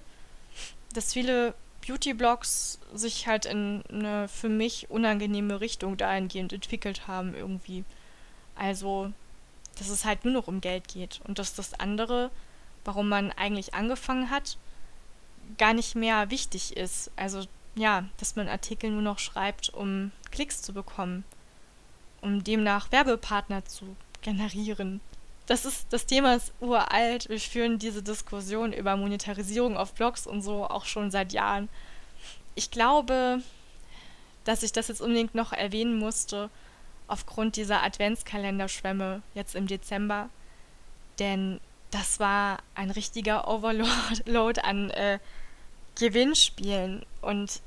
dass 0.94 1.14
viele 1.14 1.54
Beauty-Blogs 1.86 2.80
sich 2.94 3.28
halt 3.28 3.46
in 3.46 3.84
eine 3.90 4.28
für 4.28 4.50
mich 4.50 4.90
unangenehme 4.90 5.62
Richtung 5.62 5.96
dahingehend 5.96 6.52
entwickelt 6.52 7.08
haben 7.08 7.34
irgendwie. 7.34 7.86
Also, 8.56 9.14
dass 9.78 9.90
es 9.90 10.06
halt 10.06 10.26
nur 10.26 10.34
noch 10.34 10.48
um 10.48 10.62
Geld 10.62 10.88
geht 10.88 11.22
und 11.28 11.40
dass 11.40 11.54
das 11.54 11.80
andere, 11.80 12.32
warum 12.86 13.10
man 13.10 13.32
eigentlich 13.32 13.74
angefangen 13.74 14.30
hat, 14.30 14.58
gar 15.58 15.74
nicht 15.74 15.96
mehr 15.96 16.30
wichtig 16.30 16.76
ist. 16.76 17.12
Also 17.16 17.46
ja, 17.76 18.06
dass 18.18 18.36
man 18.36 18.50
Artikel 18.50 18.90
nur 18.90 19.02
noch 19.02 19.20
schreibt, 19.20 19.70
um 19.70 20.12
Klicks 20.32 20.62
zu 20.62 20.74
bekommen, 20.74 21.24
um 22.22 22.44
demnach 22.44 22.92
Werbepartner 22.92 23.66
zu 23.66 23.96
generieren. 24.22 25.00
Das 25.46 25.64
ist, 25.64 25.88
das 25.92 26.06
Thema 26.06 26.36
ist 26.36 26.52
uralt. 26.60 27.30
Wir 27.30 27.40
führen 27.40 27.80
diese 27.80 28.04
Diskussion 28.04 28.74
über 28.74 28.98
Monetarisierung 28.98 29.78
auf 29.78 29.94
Blogs 29.94 30.28
und 30.28 30.42
so 30.42 30.66
auch 30.66 30.86
schon 30.86 31.10
seit 31.10 31.32
Jahren. 31.32 31.70
Ich 32.56 32.70
glaube, 32.70 33.42
dass 34.44 34.64
ich 34.64 34.74
das 34.74 34.90
jetzt 34.90 35.02
unbedingt 35.02 35.36
noch 35.36 35.54
erwähnen 35.54 35.98
musste, 35.98 36.50
aufgrund 37.08 37.56
dieser 37.56 37.84
Adventskalenderschwämme 37.84 39.22
jetzt 39.34 39.56
im 39.56 39.68
Dezember. 39.68 40.30
Denn 41.20 41.60
das 41.92 42.20
war 42.20 42.60
ein 42.76 42.92
richtiger 42.92 43.48
Overload 43.48 44.62
an 44.62 44.90
äh, 44.92 45.20
Gewinnspielen. 45.96 47.06
Und 47.22 47.62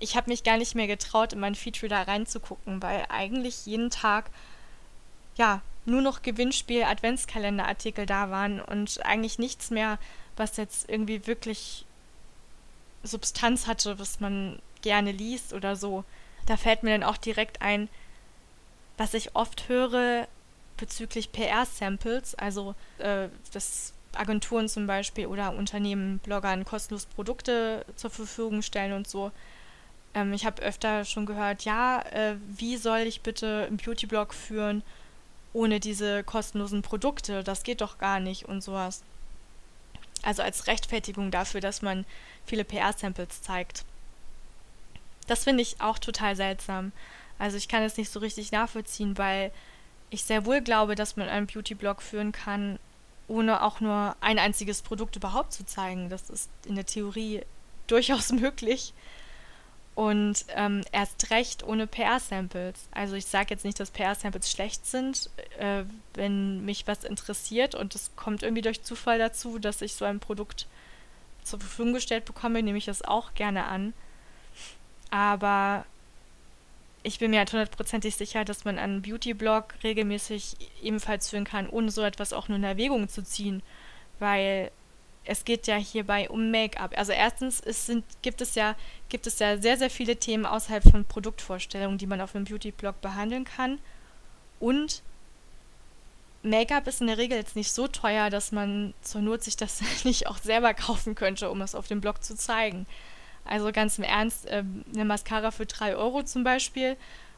ich 0.00 0.16
habe 0.16 0.30
mich 0.30 0.44
gar 0.44 0.58
nicht 0.58 0.74
mehr 0.74 0.86
getraut, 0.86 1.32
in 1.32 1.40
mein 1.40 1.54
Feature 1.54 1.88
da 1.88 2.02
reinzugucken, 2.02 2.82
weil 2.82 3.06
eigentlich 3.08 3.66
jeden 3.66 3.90
Tag 3.90 4.30
ja 5.36 5.62
nur 5.86 6.02
noch 6.02 6.22
Gewinnspiel-Adventskalender-Artikel 6.22 8.06
da 8.06 8.30
waren 8.30 8.60
und 8.60 9.04
eigentlich 9.04 9.38
nichts 9.38 9.70
mehr, 9.70 9.98
was 10.36 10.56
jetzt 10.56 10.88
irgendwie 10.88 11.26
wirklich 11.26 11.84
Substanz 13.02 13.66
hatte, 13.66 13.98
was 13.98 14.20
man 14.20 14.58
gerne 14.82 15.12
liest 15.12 15.52
oder 15.52 15.76
so. 15.76 16.04
Da 16.46 16.56
fällt 16.56 16.82
mir 16.82 16.90
dann 16.90 17.08
auch 17.08 17.16
direkt 17.16 17.62
ein, 17.62 17.88
was 18.96 19.14
ich 19.14 19.34
oft 19.34 19.68
höre 19.68 20.26
bezüglich 20.76 21.32
PR-Samples, 21.32 22.34
also 22.34 22.74
äh, 22.98 23.28
dass 23.52 23.92
Agenturen 24.14 24.68
zum 24.68 24.86
Beispiel 24.86 25.26
oder 25.26 25.54
Unternehmen 25.54 26.18
Bloggern 26.18 26.64
kostenlos 26.64 27.06
Produkte 27.06 27.84
zur 27.96 28.10
Verfügung 28.10 28.62
stellen 28.62 28.92
und 28.92 29.08
so. 29.08 29.32
Ähm, 30.14 30.32
ich 30.32 30.46
habe 30.46 30.62
öfter 30.62 31.04
schon 31.04 31.26
gehört, 31.26 31.64
ja, 31.64 32.00
äh, 32.12 32.36
wie 32.56 32.76
soll 32.76 33.00
ich 33.00 33.22
bitte 33.22 33.64
einen 33.66 33.76
Beauty-Blog 33.76 34.34
führen 34.34 34.82
ohne 35.52 35.80
diese 35.80 36.24
kostenlosen 36.24 36.82
Produkte? 36.82 37.44
Das 37.44 37.62
geht 37.62 37.80
doch 37.80 37.98
gar 37.98 38.20
nicht 38.20 38.46
und 38.46 38.62
sowas. 38.62 39.02
Also 40.22 40.42
als 40.42 40.66
Rechtfertigung 40.66 41.30
dafür, 41.30 41.60
dass 41.60 41.82
man 41.82 42.04
viele 42.46 42.64
PR-Samples 42.64 43.42
zeigt. 43.42 43.84
Das 45.26 45.44
finde 45.44 45.62
ich 45.62 45.80
auch 45.80 45.98
total 45.98 46.36
seltsam. 46.36 46.92
Also 47.38 47.56
ich 47.56 47.68
kann 47.68 47.82
es 47.82 47.96
nicht 47.96 48.10
so 48.10 48.20
richtig 48.20 48.52
nachvollziehen, 48.52 49.18
weil 49.18 49.52
ich 50.10 50.24
sehr 50.24 50.46
wohl 50.46 50.60
glaube, 50.60 50.94
dass 50.94 51.16
man 51.16 51.28
einen 51.28 51.46
Beauty-Blog 51.46 52.02
führen 52.02 52.32
kann, 52.32 52.78
ohne 53.26 53.62
auch 53.62 53.80
nur 53.80 54.16
ein 54.20 54.38
einziges 54.38 54.82
Produkt 54.82 55.16
überhaupt 55.16 55.52
zu 55.52 55.64
zeigen. 55.66 56.08
Das 56.08 56.30
ist 56.30 56.50
in 56.66 56.74
der 56.74 56.86
Theorie 56.86 57.42
durchaus 57.86 58.32
möglich. 58.32 58.94
Und 59.94 60.46
ähm, 60.56 60.82
erst 60.90 61.30
recht 61.30 61.62
ohne 61.62 61.86
PR-Samples. 61.86 62.88
Also 62.90 63.14
ich 63.14 63.26
sage 63.26 63.50
jetzt 63.50 63.64
nicht, 63.64 63.78
dass 63.78 63.92
PR-Samples 63.92 64.50
schlecht 64.50 64.86
sind. 64.86 65.30
Äh, 65.58 65.84
wenn 66.14 66.64
mich 66.64 66.86
was 66.88 67.04
interessiert 67.04 67.76
und 67.76 67.94
es 67.94 68.10
kommt 68.16 68.42
irgendwie 68.42 68.62
durch 68.62 68.82
Zufall 68.82 69.18
dazu, 69.18 69.60
dass 69.60 69.82
ich 69.82 69.94
so 69.94 70.04
ein 70.04 70.18
Produkt 70.18 70.66
zur 71.44 71.60
Verfügung 71.60 71.92
gestellt 71.92 72.24
bekomme, 72.24 72.62
nehme 72.62 72.78
ich 72.78 72.86
das 72.86 73.02
auch 73.02 73.34
gerne 73.34 73.66
an. 73.66 73.92
Aber 75.10 75.84
ich 77.04 77.18
bin 77.18 77.30
mir 77.30 77.38
halt 77.38 77.52
hundertprozentig 77.52 78.16
sicher, 78.16 78.44
dass 78.44 78.64
man 78.64 78.78
einen 78.78 79.02
Beauty-Blog 79.02 79.74
regelmäßig 79.84 80.56
ebenfalls 80.82 81.28
führen 81.28 81.44
kann, 81.44 81.68
ohne 81.68 81.90
so 81.90 82.02
etwas 82.02 82.32
auch 82.32 82.48
nur 82.48 82.56
in 82.56 82.64
Erwägung 82.64 83.08
zu 83.10 83.22
ziehen. 83.22 83.62
Weil 84.18 84.70
es 85.26 85.44
geht 85.44 85.66
ja 85.66 85.76
hierbei 85.76 86.30
um 86.30 86.50
Make-up. 86.50 86.96
Also 86.96 87.12
erstens 87.12 87.60
es 87.60 87.84
sind, 87.84 88.04
gibt, 88.22 88.40
es 88.40 88.54
ja, 88.54 88.74
gibt 89.10 89.26
es 89.26 89.38
ja 89.38 89.58
sehr, 89.58 89.76
sehr 89.76 89.90
viele 89.90 90.16
Themen 90.16 90.46
außerhalb 90.46 90.82
von 90.82 91.04
Produktvorstellungen, 91.04 91.98
die 91.98 92.06
man 92.06 92.22
auf 92.22 92.34
einem 92.34 92.46
Beauty-Blog 92.46 93.02
behandeln 93.02 93.44
kann. 93.44 93.78
Und 94.58 95.02
Make-up 96.42 96.86
ist 96.86 97.02
in 97.02 97.06
der 97.08 97.18
Regel 97.18 97.36
jetzt 97.36 97.54
nicht 97.54 97.72
so 97.72 97.86
teuer, 97.86 98.30
dass 98.30 98.50
man 98.50 98.94
zur 99.02 99.20
Not 99.20 99.44
sich 99.44 99.56
das 99.56 99.82
nicht 100.04 100.26
auch 100.26 100.38
selber 100.38 100.72
kaufen 100.72 101.14
könnte, 101.14 101.50
um 101.50 101.60
es 101.60 101.74
auf 101.74 101.86
dem 101.86 102.00
Blog 102.00 102.24
zu 102.24 102.34
zeigen. 102.34 102.86
Also 103.44 103.70
ganz 103.72 103.98
im 103.98 104.04
Ernst, 104.04 104.46
äh, 104.46 104.64
eine 104.94 105.04
Mascara 105.04 105.50
für 105.50 105.66
3 105.66 105.96
Euro 105.96 106.22
zum 106.22 106.44
Beispiel 106.44 106.96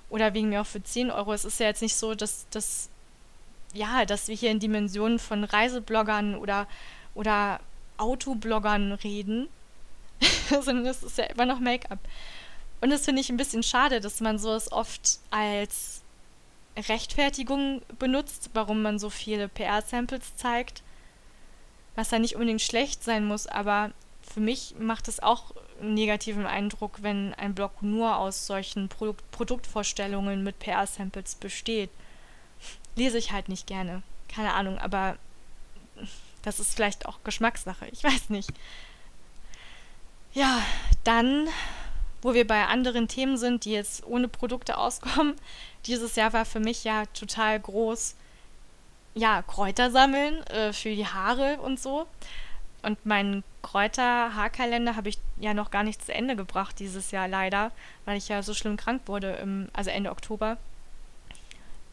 oder 0.09 0.35
wegen 0.35 0.49
mir 0.49 0.61
auch 0.61 0.67
für 0.67 0.83
10 0.83 1.11
Euro. 1.11 1.33
Es 1.33 1.45
ist 1.45 1.61
ja 1.61 1.67
jetzt 1.67 1.83
nicht 1.83 1.97
so, 1.97 2.15
dass, 2.15 2.47
dass, 2.51 2.89
ja, 3.75 4.05
dass 4.05 4.29
wir 4.29 4.37
hier 4.37 4.51
in 4.51 4.61
Dimensionen 4.61 5.19
von 5.19 5.45
Reisebloggern 5.45 6.37
oder, 6.37 6.69
oder 7.15 7.61
Autobloggern 7.97 8.93
reden, 8.93 9.49
sondern 10.49 10.87
es 10.87 11.03
ist 11.03 11.19
ja 11.19 11.25
immer 11.25 11.47
noch 11.47 11.61
Make-up. 11.61 11.99
Und 12.81 12.91
das 12.91 13.05
finde 13.05 13.21
ich 13.21 13.31
ein 13.31 13.37
bisschen 13.37 13.63
schade, 13.63 14.01
dass 14.01 14.21
man 14.21 14.39
sowas 14.39 14.71
oft 14.71 15.19
als 15.31 16.03
Rechtfertigung 16.77 17.83
benutzt, 17.99 18.51
warum 18.53 18.83
man 18.83 18.99
so 18.99 19.09
viele 19.11 19.49
PR-Samples 19.49 20.37
zeigt. 20.37 20.83
Was 21.95 22.11
ja 22.11 22.19
nicht 22.19 22.35
unbedingt 22.35 22.61
schlecht 22.61 23.03
sein 23.03 23.25
muss, 23.25 23.47
aber 23.47 23.93
für 24.21 24.41
mich 24.41 24.75
macht 24.79 25.09
es 25.09 25.23
auch 25.23 25.55
negativen 25.81 26.47
Eindruck, 26.47 27.03
wenn 27.03 27.35
ein 27.35 27.55
Blog 27.55 27.83
nur 27.83 28.17
aus 28.17 28.47
solchen 28.47 28.89
Produkt 28.89 29.31
Produktvorstellungen 29.31 30.43
mit 30.43 30.59
PR-Samples 30.59 31.35
besteht. 31.37 31.91
Lese 32.95 33.19
ich 33.19 33.33
halt 33.33 33.49
nicht 33.49 33.67
gerne. 33.67 34.03
Keine 34.29 34.55
Ahnung, 34.55 34.79
aber 34.79 35.17
das 36.43 36.61
ist 36.61 36.75
vielleicht 36.75 37.07
auch 37.07 37.19
Geschmackssache. 37.25 37.87
Ich 37.89 38.05
weiß 38.05 38.31
nicht. 38.31 38.51
Ja, 40.33 40.63
dann, 41.05 41.49
wo 42.23 42.35
wir 42.35 42.47
bei 42.47 42.67
anderen 42.67 43.09
Themen 43.09 43.37
sind, 43.37 43.65
die 43.65 43.73
jetzt 43.73 44.07
ohne 44.07 44.29
Produkte 44.29 44.79
auskommen. 44.79 45.35
Dieses 45.87 46.17
Jahr 46.17 46.33
war 46.33 46.45
für 46.45 46.61
mich 46.61 46.85
ja 46.85 47.07
total 47.07 47.59
groß. 47.59 48.17
Ja, 49.15 49.43
Kräuter 49.43 49.91
sammeln 49.91 50.43
äh, 50.49 50.73
für 50.73 50.95
die 50.95 51.07
Haare 51.07 51.59
und 51.61 51.81
so. 51.81 52.07
Und 52.87 53.05
meinen 53.05 53.43
Kräuter-Haarkalender 53.63 54.95
habe 54.95 55.09
ich 55.09 55.19
ja 55.41 55.55
noch 55.55 55.73
gar 55.73 55.83
nicht 55.83 56.05
zu 56.05 56.15
Ende 56.15 56.37
gebracht 56.37 56.79
dieses 56.79 57.11
Jahr 57.11 57.27
leider, 57.27 57.73
weil 58.05 58.17
ich 58.17 58.29
ja 58.29 58.45
so 58.45 58.55
schlimm 58.55 58.77
krank 58.77 59.03
wurde, 59.07 59.33
im, 59.33 59.69
also 59.73 59.91
Ende 59.91 60.13
Oktober. 60.13 60.57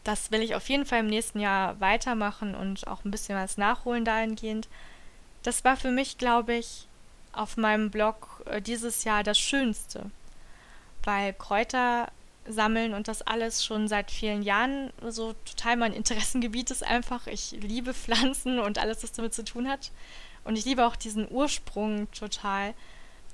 Das 0.04 0.30
will 0.30 0.40
ich 0.40 0.54
auf 0.54 0.68
jeden 0.68 0.86
Fall 0.86 1.00
im 1.00 1.08
nächsten 1.08 1.40
Jahr 1.40 1.80
weitermachen 1.80 2.54
und 2.54 2.86
auch 2.86 3.04
ein 3.04 3.10
bisschen 3.10 3.36
was 3.36 3.58
nachholen 3.58 4.04
dahingehend. 4.04 4.68
Das 5.42 5.64
war 5.64 5.76
für 5.76 5.90
mich, 5.90 6.16
glaube 6.16 6.54
ich, 6.54 6.86
auf 7.32 7.56
meinem 7.56 7.90
Blog 7.90 8.44
äh, 8.46 8.62
dieses 8.62 9.02
Jahr 9.02 9.24
das 9.24 9.36
Schönste, 9.36 10.12
weil 11.02 11.32
Kräuter 11.32 12.06
sammeln 12.46 12.94
und 12.94 13.08
das 13.08 13.22
alles 13.22 13.64
schon 13.64 13.88
seit 13.88 14.12
vielen 14.12 14.42
Jahren 14.42 14.92
so 15.08 15.32
total 15.44 15.76
mein 15.76 15.92
Interessengebiet 15.92 16.70
ist 16.70 16.84
einfach. 16.84 17.26
Ich 17.26 17.50
liebe 17.50 17.94
Pflanzen 17.94 18.60
und 18.60 18.78
alles, 18.78 19.02
was 19.02 19.10
damit 19.10 19.34
zu 19.34 19.44
tun 19.44 19.68
hat. 19.68 19.90
Und 20.44 20.56
ich 20.56 20.64
liebe 20.64 20.86
auch 20.86 20.96
diesen 20.96 21.30
Ursprung 21.30 22.10
total. 22.12 22.74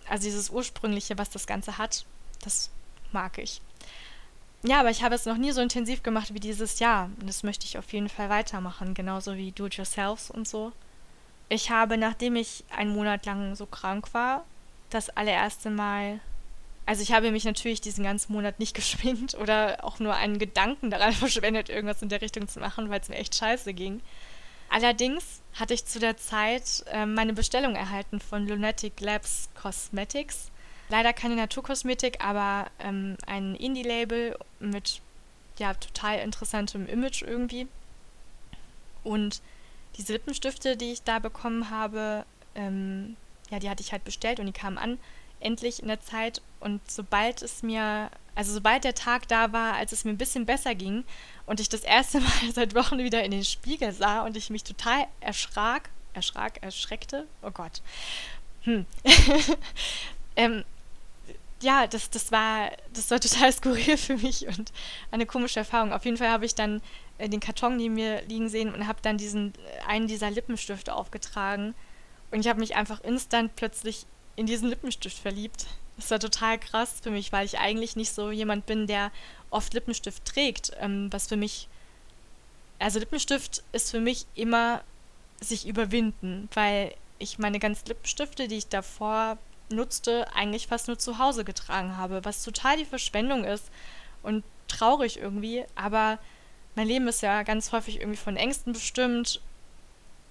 Also 0.09 0.25
dieses 0.25 0.51
Ursprüngliche, 0.51 1.19
was 1.19 1.31
das 1.31 1.47
Ganze 1.47 1.79
hat. 1.79 2.05
Das 2.43 2.71
mag 3.13 3.39
ich. 3.39 3.61
Ja, 4.63 4.81
aber 4.81 4.91
ich 4.91 5.03
habe 5.03 5.15
es 5.15 5.27
noch 5.27 5.37
nie 5.37 5.53
so 5.53 5.61
intensiv 5.61 6.03
gemacht 6.03 6.35
wie 6.35 6.41
dieses 6.41 6.79
Jahr. 6.79 7.11
Und 7.21 7.29
das 7.29 7.43
möchte 7.43 7.67
ich 7.67 7.79
auf 7.79 7.93
jeden 7.93 8.09
Fall 8.09 8.29
weitermachen. 8.29 8.95
Genauso 8.95 9.37
wie 9.37 9.53
Do-it-yourselfs 9.53 10.31
und 10.31 10.47
so. 10.47 10.73
Ich 11.49 11.71
habe, 11.71 11.97
nachdem 11.97 12.37
ich 12.37 12.65
einen 12.77 12.93
Monat 12.93 13.27
lang 13.27 13.57
so 13.57 13.67
krank 13.67 14.13
war, 14.15 14.45
das 14.91 15.11
allererste 15.11 15.71
Mal 15.71 16.21
also 16.91 17.03
ich 17.03 17.13
habe 17.13 17.31
mich 17.31 17.45
natürlich 17.45 17.81
diesen 17.81 18.03
ganzen 18.03 18.33
Monat 18.33 18.59
nicht 18.59 18.75
geschminkt 18.75 19.37
oder 19.37 19.85
auch 19.85 20.01
nur 20.01 20.17
einen 20.17 20.39
Gedanken 20.39 20.91
daran 20.91 21.13
verschwendet, 21.13 21.69
irgendwas 21.69 22.03
in 22.03 22.09
der 22.09 22.21
Richtung 22.21 22.49
zu 22.49 22.59
machen, 22.59 22.91
weil 22.91 23.01
es 23.01 23.09
mir 23.09 23.15
echt 23.15 23.37
scheiße 23.37 23.75
ging. 23.75 24.01
Allerdings 24.71 25.43
hatte 25.55 25.75
ich 25.75 25.85
zu 25.85 25.99
der 25.99 26.17
Zeit 26.17 26.85
äh, 26.93 27.05
meine 27.05 27.33
Bestellung 27.33 27.75
erhalten 27.75 28.21
von 28.21 28.47
Lunatic 28.47 29.01
Labs 29.01 29.51
Cosmetics. 29.61 30.51
Leider 30.89 31.13
keine 31.13 31.37
Naturkosmetik, 31.37 32.25
aber 32.25 32.71
ähm, 32.79 33.17
ein 33.27 33.57
Indie-Label 33.57 34.39
mit 34.61 35.01
ja 35.59 35.75
total 35.75 36.21
interessantem 36.21 36.87
Image 36.87 37.23
irgendwie. 37.23 37.67
Und 39.03 39.43
diese 39.97 40.13
Lippenstifte, 40.13 40.77
die 40.77 40.93
ich 40.93 41.03
da 41.03 41.19
bekommen 41.19 41.71
habe, 41.71 42.25
ähm, 42.55 43.17
ja, 43.51 43.59
die 43.59 43.69
hatte 43.69 43.83
ich 43.83 43.93
halt 43.93 44.05
bestellt 44.05 44.41
und 44.41 44.47
die 44.47 44.53
kamen 44.53 44.79
an, 44.79 44.99
endlich 45.41 45.83
in 45.83 45.89
der 45.89 46.01
Zeit. 46.01 46.43
Und 46.61 46.81
sobald 46.89 47.43
es 47.43 47.63
mir, 47.63 48.11
Also 48.41 48.55
sobald 48.55 48.85
der 48.85 48.95
Tag 48.95 49.29
da 49.29 49.53
war, 49.53 49.75
als 49.75 49.93
es 49.93 50.07
mir 50.07 50.13
ein 50.13 50.17
bisschen 50.17 50.47
besser 50.47 50.75
ging 50.75 51.05
und 51.45 51.61
ich 51.61 51.69
das 51.69 51.83
erste 51.83 52.21
Mal 52.21 52.53
seit 52.55 52.75
Wochen 52.75 52.97
wieder 52.97 53.23
in 53.23 53.33
den 53.33 53.45
Spiegel 53.45 53.93
sah 53.93 54.23
und 54.23 54.35
ich 54.35 54.49
mich 54.49 54.65
total 54.65 55.07
erschrak, 55.21 55.91
erschrak, 56.15 56.63
erschreckte, 56.63 57.27
oh 57.43 57.51
Gott. 57.51 57.83
Hm. 58.63 58.87
ähm, 60.37 60.65
ja, 61.61 61.87
das, 61.87 62.09
das, 62.09 62.33
war, 62.33 62.71
das 62.95 63.11
war 63.11 63.21
total 63.21 63.53
skurril 63.53 63.99
für 63.99 64.17
mich 64.17 64.49
und 64.49 64.73
eine 65.11 65.27
komische 65.27 65.61
Erfahrung. 65.61 65.93
Auf 65.93 66.07
jeden 66.07 66.17
Fall 66.17 66.31
habe 66.31 66.47
ich 66.47 66.55
dann 66.55 66.81
äh, 67.19 67.29
den 67.29 67.41
Karton 67.41 67.77
neben 67.77 67.93
mir 67.93 68.23
liegen 68.23 68.49
sehen 68.49 68.73
und 68.73 68.87
habe 68.87 69.01
dann 69.03 69.19
diesen 69.19 69.53
äh, 69.53 69.87
einen 69.87 70.07
dieser 70.07 70.31
Lippenstifte 70.31 70.95
aufgetragen. 70.95 71.75
Und 72.31 72.41
ich 72.41 72.49
habe 72.49 72.61
mich 72.61 72.75
einfach 72.75 73.05
instant 73.05 73.55
plötzlich 73.55 74.07
in 74.37 74.47
diesen 74.47 74.71
Lippenstift 74.71 75.19
verliebt. 75.19 75.67
Das 76.01 76.11
war 76.11 76.19
total 76.19 76.59
krass 76.59 76.95
für 77.03 77.11
mich, 77.11 77.31
weil 77.31 77.45
ich 77.45 77.59
eigentlich 77.59 77.95
nicht 77.95 78.13
so 78.13 78.31
jemand 78.31 78.65
bin, 78.65 78.87
der 78.87 79.13
oft 79.51 79.75
Lippenstift 79.75 80.25
trägt. 80.25 80.73
Ähm, 80.81 81.13
was 81.13 81.29
für 81.29 81.37
mich, 81.37 81.69
also 82.79 82.99
Lippenstift 82.99 83.63
ist 83.73 83.91
für 83.91 84.01
mich 84.01 84.27
immer 84.35 84.83
sich 85.41 85.69
überwinden, 85.69 86.49
weil 86.55 86.95
ich 87.19 87.39
meine 87.39 87.59
ganzen 87.59 87.87
Lippenstifte, 87.89 88.49
die 88.49 88.57
ich 88.57 88.69
davor 88.69 89.37
nutzte, 89.71 90.27
eigentlich 90.35 90.67
fast 90.69 90.89
nur 90.89 90.99
zu 90.99 91.19
Hause 91.19 91.45
getragen 91.45 91.97
habe, 91.97 92.25
was 92.25 92.45
total 92.45 92.79
die 92.79 92.85
Verschwendung 92.85 93.45
ist 93.45 93.71
und 94.23 94.43
traurig 94.69 95.19
irgendwie, 95.19 95.65
aber 95.75 96.19
mein 96.77 96.89
Leben 96.89 97.09
ist 97.09 97.21
ja 97.21 97.43
ganz 97.43 97.73
häufig 97.73 98.01
irgendwie 98.01 98.17
von 98.17 98.37
Ängsten 98.37 98.73
bestimmt, 98.73 99.41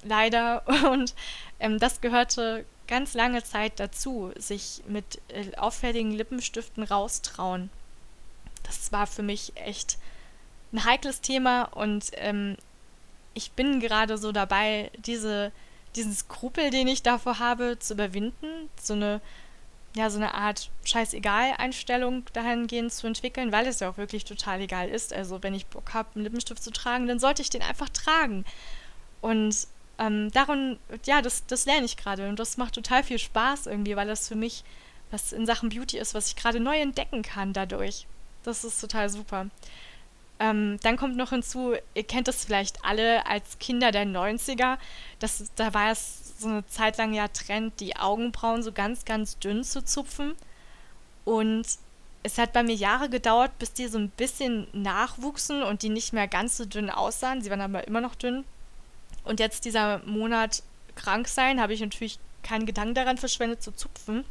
leider, 0.04 0.64
und 0.92 1.14
ähm, 1.60 1.80
das 1.80 2.02
gehörte 2.02 2.66
ganz 2.90 3.14
lange 3.14 3.44
Zeit 3.44 3.80
dazu, 3.80 4.34
sich 4.36 4.84
mit 4.88 5.22
äh, 5.30 5.56
auffälligen 5.56 6.12
Lippenstiften 6.12 6.84
raustrauen. 6.84 7.70
Das 8.64 8.92
war 8.92 9.08
für 9.08 9.24
mich 9.24 9.54
echt 9.56 9.98
ein 10.74 10.84
heikles 10.84 11.22
Thema 11.22 11.64
und 11.64 12.12
ähm, 12.16 12.58
ich 13.34 13.52
bin 13.54 13.80
gerade 13.80 14.18
so 14.18 14.32
dabei, 14.32 14.92
diese 14.98 15.52
diesen 15.96 16.14
Skrupel, 16.14 16.70
den 16.70 16.88
ich 16.88 17.04
davor 17.04 17.40
habe, 17.40 17.78
zu 17.80 17.94
überwinden, 17.94 18.70
so 18.80 18.94
eine, 18.94 19.22
ja, 19.96 20.10
so 20.10 20.18
eine 20.18 20.34
Art 20.34 20.70
Scheißegal-Einstellung 20.84 22.26
dahingehend 22.34 22.94
zu 22.94 23.08
entwickeln, 23.08 23.52
weil 23.52 23.68
es 23.68 23.80
ja 23.80 23.90
auch 23.90 23.98
wirklich 23.98 24.26
total 24.26 24.62
egal 24.62 24.90
ist. 24.90 25.14
Also 25.14 25.42
wenn 25.42 25.54
ich 25.54 25.66
Bock 25.66 25.94
habe, 25.94 26.10
einen 26.16 26.24
Lippenstift 26.24 26.64
zu 26.64 26.72
tragen, 26.72 27.08
dann 27.08 27.20
sollte 27.20 27.42
ich 27.42 27.50
den 27.50 27.62
einfach 27.62 27.90
tragen. 27.90 28.46
Und 29.22 29.68
ähm, 30.00 30.32
darum, 30.32 30.78
ja, 31.06 31.22
das, 31.22 31.46
das 31.46 31.66
lerne 31.66 31.86
ich 31.86 31.98
gerade 31.98 32.28
und 32.30 32.40
das 32.40 32.58
macht 32.58 32.74
total 32.74 33.04
viel 33.04 33.20
Spaß 33.20 33.68
irgendwie, 33.68 33.96
weil 33.96 34.08
das 34.08 34.28
für 34.28 34.36
mich 34.36 34.64
was 35.12 35.34
in 35.34 35.46
Sachen 35.46 35.70
Beauty 35.70 35.98
ist, 35.98 36.14
was 36.14 36.28
ich 36.28 36.36
gerade 36.36 36.60
neu 36.60 36.80
entdecken 36.80 37.24
kann 37.24 37.54
dadurch. 37.54 38.06
Das 38.44 38.64
ist 38.64 38.80
total 38.80 39.10
super. 39.10 39.48
Ähm, 40.40 40.78
dann 40.84 40.98
kommt 40.98 41.18
noch 41.18 41.32
hinzu, 41.32 41.74
ihr 41.94 42.04
kennt 42.04 42.28
das 42.28 42.46
vielleicht 42.46 42.86
alle 42.86 43.26
als 43.26 43.60
Kinder 43.60 43.92
der 43.92 44.06
90er, 44.06 44.78
das, 45.20 45.52
da 45.56 45.74
war 45.74 45.92
es 45.92 46.40
so 46.40 46.48
eine 46.48 46.66
Zeit 46.68 46.98
lang 46.98 47.14
ja 47.14 47.28
Trend, 47.28 47.80
die 47.82 47.98
Augenbrauen 47.98 48.64
so 48.64 48.72
ganz, 48.72 49.04
ganz 49.04 49.38
dünn 49.40 49.66
zu 49.66 49.84
zupfen. 49.84 50.36
Und 51.26 51.66
es 52.24 52.38
hat 52.38 52.54
bei 52.54 52.64
mir 52.64 52.76
Jahre 52.76 53.10
gedauert, 53.10 53.52
bis 53.60 53.74
die 53.74 53.88
so 53.88 53.98
ein 53.98 54.10
bisschen 54.10 54.68
nachwuchsen 54.72 55.64
und 55.64 55.82
die 55.82 55.90
nicht 55.90 56.14
mehr 56.14 56.30
ganz 56.30 56.56
so 56.56 56.64
dünn 56.64 56.90
aussahen. 56.90 57.42
Sie 57.42 57.50
waren 57.50 57.60
aber 57.60 57.86
immer 57.88 58.00
noch 58.00 58.16
dünn. 58.16 58.46
Und 59.30 59.40
jetzt 59.40 59.64
dieser 59.64 60.00
Monat 60.06 60.64
krank 60.96 61.28
sein, 61.28 61.62
habe 61.62 61.72
ich 61.72 61.82
natürlich 61.82 62.18
keinen 62.42 62.66
Gedanken 62.66 62.96
daran 62.96 63.20
verschwendet 63.20 63.62
zu 63.62 63.72
zupfen. 63.72 64.26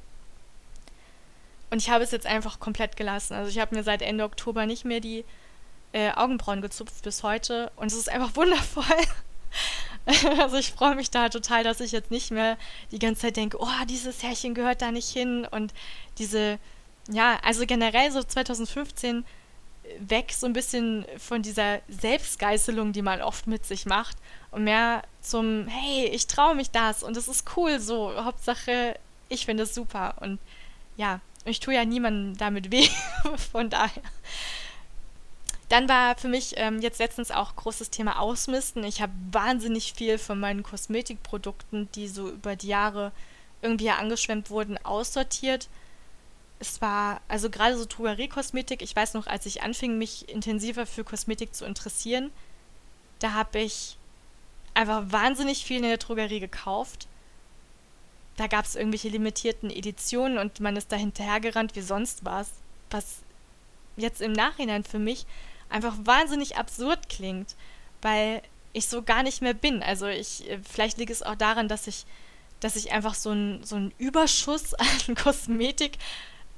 Und 1.71 1.78
ich 1.81 1.88
habe 1.88 2.02
es 2.02 2.11
jetzt 2.11 2.26
einfach 2.26 2.59
komplett 2.59 2.97
gelassen. 2.97 3.35
Also 3.35 3.49
ich 3.49 3.61
habe 3.61 3.76
mir 3.76 3.85
seit 3.85 4.02
Ende 4.02 4.25
Oktober 4.25 4.67
nicht 4.67 4.85
mehr 4.85 4.99
die 4.99 5.25
äh, 5.93 6.11
Augenbrauen 6.11 6.62
gezupft 6.62 7.05
bis 7.05 7.23
heute 7.23 7.71
und 7.76 7.87
es 7.87 7.95
ist 7.95 8.11
einfach 8.11 8.35
wundervoll. 8.35 8.85
also 10.40 10.57
ich 10.57 10.73
freue 10.73 10.97
mich 10.97 11.12
da 11.12 11.28
total, 11.28 11.62
dass 11.62 11.78
ich 11.78 11.93
jetzt 11.93 12.11
nicht 12.11 12.33
mehr 12.33 12.59
die 12.90 12.99
ganze 12.99 13.23
Zeit 13.23 13.37
denke, 13.37 13.59
oh, 13.61 13.85
dieses 13.88 14.25
Härchen 14.25 14.53
gehört 14.53 14.83
da 14.83 14.90
nicht 14.90 15.11
hin 15.11 15.46
und 15.49 15.72
diese, 16.18 16.59
ja, 17.09 17.38
also 17.44 17.66
generell 17.66 18.11
so 18.11 18.20
2015 18.20 19.25
weg 20.01 20.33
so 20.33 20.46
ein 20.46 20.53
bisschen 20.53 21.07
von 21.18 21.42
dieser 21.42 21.81
Selbstgeißelung, 21.88 22.92
die 22.92 23.03
man 23.03 23.22
oft 23.22 23.46
mit 23.46 23.64
sich 23.66 23.87
macht 23.87 24.16
und 24.51 24.64
mehr 24.64 25.03
zum, 25.20 25.66
hey, 25.68 26.07
ich 26.07 26.27
traue 26.27 26.55
mich 26.55 26.70
das 26.70 27.03
und 27.03 27.16
es 27.16 27.29
ist 27.29 27.44
cool 27.57 27.81
so, 27.81 28.12
Hauptsache, 28.24 28.98
ich 29.29 29.46
finde 29.46 29.64
es 29.64 29.74
super 29.74 30.16
und 30.20 30.38
ja, 30.96 31.20
ich 31.44 31.61
tue 31.61 31.74
ja 31.74 31.85
niemandem 31.85 32.37
damit 32.37 32.70
weh, 32.70 32.88
von 33.53 33.70
daher 33.70 34.03
dann 35.68 35.88
war 35.88 36.16
für 36.16 36.29
mich 36.29 36.55
ähm, 36.57 36.81
jetzt 36.81 36.98
letztens 36.98 37.31
auch 37.31 37.55
großes 37.57 37.90
Thema 37.90 38.18
Ausmisten. 38.20 38.85
Ich 38.85 39.03
habe 39.03 39.12
wahnsinnig 39.33 39.92
viel 39.92 40.18
von 40.18 40.40
meinen 40.40 40.62
Kosmetikprodukten, 40.62 41.90
die 41.94 42.09
so 42.09 42.31
über 42.31 42.57
die 42.57 42.68
Jahre 42.68 43.12
irgendwie 43.61 43.90
angeschwemmt 43.90 44.51
wurden, 44.51 44.79
aussortiert. 44.85 45.68
Es 46.61 46.81
war 46.81 47.21
also 47.29 47.51
gerade 47.51 47.77
so 47.77 47.85
Drogeriekosmetik. 47.85 48.83
Ich 48.83 48.94
weiß 48.94 49.14
noch, 49.14 49.27
als 49.27 49.47
ich 49.47 49.62
anfing, 49.62 49.97
mich 49.99 50.29
intensiver 50.29 50.87
für 50.87 51.05
Kosmetik 51.05 51.55
zu 51.55 51.64
interessieren, 51.64 52.33
da 53.21 53.33
habe 53.33 53.61
ich 53.61 53.97
einfach 54.75 55.05
wahnsinnig 55.11 55.64
viel 55.64 55.79
in 55.79 55.83
der 55.85 55.99
Drogerie 55.99 56.40
gekauft. 56.40 57.07
Da 58.37 58.47
gab 58.47 58.64
es 58.64 58.77
irgendwelche 58.77 59.09
limitierten 59.09 59.71
Editionen 59.71 60.38
und 60.38 60.61
man 60.61 60.77
ist 60.77 60.92
da 60.92 60.97
hinterhergerannt 60.97 61.75
wie 61.75 61.81
sonst 61.81 62.25
was. 62.25 62.51
Was 62.90 63.23
jetzt 63.97 64.21
im 64.21 64.33
Nachhinein 64.33 64.85
für 64.85 64.99
mich 65.01 65.27
einfach 65.68 65.97
wahnsinnig 66.05 66.57
absurd 66.57 67.09
klingt, 67.09 67.57
weil 68.01 68.42
ich 68.73 68.87
so 68.87 69.03
gar 69.03 69.23
nicht 69.23 69.42
mehr 69.42 69.55
bin. 69.55 69.83
Also 69.83 70.07
ich, 70.07 70.44
vielleicht 70.62 70.99
liegt 70.99 71.11
es 71.11 71.23
auch 71.23 71.35
daran, 71.35 71.68
dass 71.68 71.87
ich, 71.87 72.07
dass 72.61 72.77
ich 72.77 72.92
einfach 72.92 73.14
so 73.14 73.31
einen 73.31 73.64
so 73.64 73.90
Überschuss 73.99 74.75
an 75.09 75.14
Kosmetik 75.14 75.99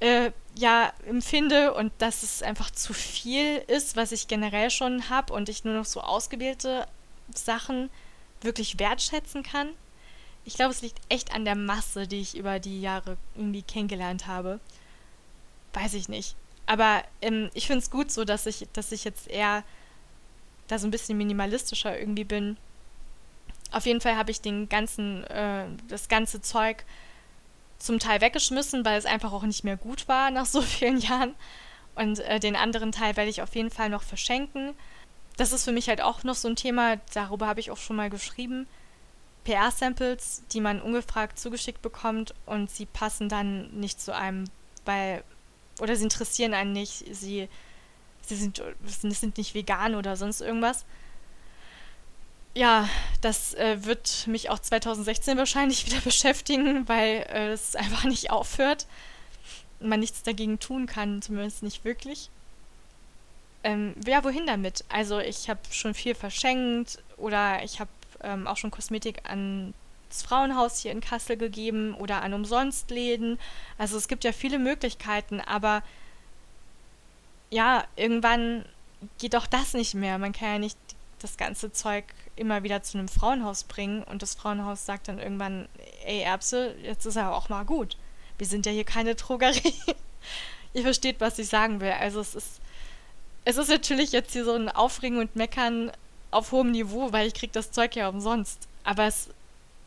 äh, 0.01 0.31
ja 0.55 0.91
empfinde 1.05 1.73
und 1.73 1.93
dass 1.99 2.23
es 2.23 2.43
einfach 2.43 2.71
zu 2.71 2.93
viel 2.93 3.57
ist, 3.67 3.95
was 3.95 4.11
ich 4.11 4.27
generell 4.27 4.69
schon 4.69 5.09
habe 5.09 5.31
und 5.31 5.47
ich 5.47 5.63
nur 5.63 5.75
noch 5.75 5.85
so 5.85 6.01
ausgewählte 6.01 6.87
Sachen 7.33 7.89
wirklich 8.41 8.79
wertschätzen 8.79 9.43
kann. 9.43 9.69
Ich 10.43 10.55
glaube, 10.55 10.71
es 10.71 10.81
liegt 10.81 10.99
echt 11.07 11.33
an 11.33 11.45
der 11.45 11.55
Masse, 11.55 12.07
die 12.07 12.19
ich 12.19 12.35
über 12.35 12.59
die 12.59 12.81
Jahre 12.81 13.15
irgendwie 13.35 13.61
kennengelernt 13.61 14.25
habe. 14.25 14.59
Weiß 15.73 15.93
ich 15.93 16.09
nicht. 16.09 16.35
Aber 16.65 17.03
ähm, 17.21 17.51
ich 17.53 17.67
finde 17.67 17.83
es 17.83 17.91
gut 17.91 18.11
so, 18.11 18.25
dass 18.25 18.47
ich, 18.47 18.67
dass 18.73 18.91
ich 18.91 19.03
jetzt 19.03 19.27
eher 19.27 19.63
da 20.67 20.79
so 20.79 20.87
ein 20.87 20.91
bisschen 20.91 21.17
minimalistischer 21.17 21.97
irgendwie 21.97 22.23
bin. 22.23 22.57
Auf 23.71 23.85
jeden 23.85 24.01
Fall 24.01 24.17
habe 24.17 24.31
ich 24.31 24.41
den 24.41 24.67
ganzen, 24.67 25.23
äh, 25.25 25.65
das 25.87 26.09
ganze 26.09 26.41
Zeug 26.41 26.85
zum 27.81 27.99
Teil 27.99 28.21
weggeschmissen, 28.21 28.85
weil 28.85 28.97
es 28.97 29.05
einfach 29.05 29.31
auch 29.33 29.43
nicht 29.43 29.63
mehr 29.63 29.77
gut 29.77 30.07
war 30.07 30.31
nach 30.31 30.45
so 30.45 30.61
vielen 30.61 30.99
Jahren. 30.99 31.35
Und 31.95 32.19
äh, 32.19 32.39
den 32.39 32.55
anderen 32.55 32.91
Teil 32.91 33.17
werde 33.17 33.29
ich 33.29 33.41
auf 33.41 33.55
jeden 33.55 33.69
Fall 33.69 33.89
noch 33.89 34.03
verschenken. 34.03 34.73
Das 35.37 35.51
ist 35.51 35.65
für 35.65 35.71
mich 35.71 35.89
halt 35.89 36.01
auch 36.01 36.23
noch 36.23 36.35
so 36.35 36.47
ein 36.47 36.55
Thema, 36.55 36.97
darüber 37.13 37.47
habe 37.47 37.59
ich 37.59 37.71
auch 37.71 37.77
schon 37.77 37.95
mal 37.95 38.09
geschrieben. 38.09 38.67
PR-Samples, 39.43 40.43
die 40.51 40.61
man 40.61 40.81
ungefragt 40.81 41.39
zugeschickt 41.39 41.81
bekommt 41.81 42.33
und 42.45 42.69
sie 42.69 42.85
passen 42.85 43.27
dann 43.27 43.71
nicht 43.71 43.99
zu 43.99 44.15
einem, 44.15 44.45
weil 44.85 45.23
oder 45.79 45.95
sie 45.95 46.03
interessieren 46.03 46.53
einen 46.53 46.73
nicht, 46.73 47.03
sie, 47.15 47.49
sie 48.21 48.35
sind, 48.35 48.61
sind 48.85 49.37
nicht 49.37 49.55
vegan 49.55 49.95
oder 49.95 50.15
sonst 50.15 50.41
irgendwas. 50.41 50.85
Ja, 52.53 52.89
das 53.21 53.53
äh, 53.53 53.85
wird 53.85 54.27
mich 54.27 54.49
auch 54.49 54.59
2016 54.59 55.37
wahrscheinlich 55.37 55.85
wieder 55.87 56.01
beschäftigen, 56.01 56.87
weil 56.87 57.25
äh, 57.29 57.51
es 57.51 57.75
einfach 57.75 58.03
nicht 58.03 58.29
aufhört. 58.31 58.87
Man 59.79 59.99
nichts 59.99 60.23
dagegen 60.23 60.59
tun 60.59 60.85
kann, 60.85 61.21
zumindest 61.21 61.63
nicht 61.63 61.85
wirklich. 61.85 62.29
Ähm, 63.63 63.95
ja, 64.05 64.23
wohin 64.23 64.45
damit? 64.47 64.83
Also 64.89 65.19
ich 65.19 65.49
habe 65.49 65.59
schon 65.71 65.93
viel 65.93 66.15
verschenkt 66.15 66.99
oder 67.17 67.63
ich 67.63 67.79
habe 67.79 67.89
ähm, 68.21 68.47
auch 68.47 68.57
schon 68.57 68.71
Kosmetik 68.71 69.29
an 69.29 69.73
das 70.09 70.23
Frauenhaus 70.23 70.79
hier 70.79 70.91
in 70.91 70.99
Kassel 71.01 71.37
gegeben 71.37 71.95
oder 71.95 72.21
an 72.21 72.33
Umsonstläden. 72.33 73.39
Also 73.77 73.97
es 73.97 74.07
gibt 74.07 74.23
ja 74.23 74.33
viele 74.33 74.59
Möglichkeiten, 74.59 75.39
aber 75.39 75.83
ja, 77.49 77.85
irgendwann 77.95 78.65
geht 79.19 79.35
auch 79.35 79.47
das 79.47 79.73
nicht 79.73 79.93
mehr. 79.93 80.17
Man 80.17 80.33
kann 80.33 80.53
ja 80.53 80.59
nicht 80.59 80.77
das 81.23 81.37
ganze 81.37 81.71
Zeug 81.71 82.05
immer 82.35 82.63
wieder 82.63 82.83
zu 82.83 82.97
einem 82.97 83.07
Frauenhaus 83.07 83.63
bringen 83.63 84.03
und 84.03 84.21
das 84.21 84.35
Frauenhaus 84.35 84.85
sagt 84.85 85.07
dann 85.07 85.19
irgendwann, 85.19 85.67
ey 86.05 86.21
Erbse, 86.21 86.75
jetzt 86.83 87.05
ist 87.05 87.17
aber 87.17 87.35
auch 87.35 87.49
mal 87.49 87.63
gut. 87.63 87.97
Wir 88.37 88.47
sind 88.47 88.65
ja 88.65 88.71
hier 88.71 88.83
keine 88.83 89.15
Drogerie. 89.15 89.73
Ihr 90.73 90.83
versteht, 90.83 91.19
was 91.19 91.37
ich 91.39 91.47
sagen 91.47 91.81
will. 91.81 91.91
Also 91.91 92.19
es 92.21 92.35
ist, 92.35 92.61
es 93.45 93.57
ist 93.57 93.69
natürlich 93.69 94.11
jetzt 94.11 94.33
hier 94.33 94.45
so 94.45 94.53
ein 94.53 94.69
Aufregen 94.69 95.19
und 95.19 95.35
Meckern 95.35 95.91
auf 96.31 96.51
hohem 96.51 96.71
Niveau, 96.71 97.11
weil 97.11 97.27
ich 97.27 97.33
krieg 97.33 97.51
das 97.51 97.71
Zeug 97.71 97.95
ja 97.95 98.07
umsonst. 98.07 98.67
Aber 98.83 99.05
es 99.05 99.29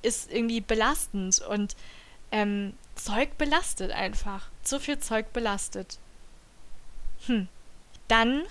ist 0.03 0.31
irgendwie 0.31 0.61
belastend 0.61 1.40
und 1.40 1.75
ähm, 2.31 2.75
Zeug 2.94 3.37
belastet 3.38 3.90
einfach. 3.90 4.49
Zu 4.62 4.79
viel 4.79 4.99
Zeug 4.99 5.33
belastet. 5.33 5.99
Hm. 7.27 7.49
Dann 8.09 8.42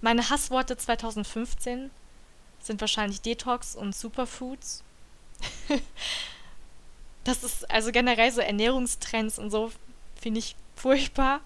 meine 0.00 0.30
Hassworte 0.30 0.76
2015 0.76 1.90
sind 2.60 2.80
wahrscheinlich 2.80 3.20
Detox 3.20 3.74
und 3.74 3.94
Superfoods. 3.94 4.82
das 7.24 7.44
ist 7.44 7.70
also 7.70 7.92
generell 7.92 8.30
so 8.30 8.40
Ernährungstrends 8.40 9.38
und 9.38 9.50
so 9.50 9.72
finde 10.20 10.40
ich 10.40 10.56
furchtbar. 10.76 11.40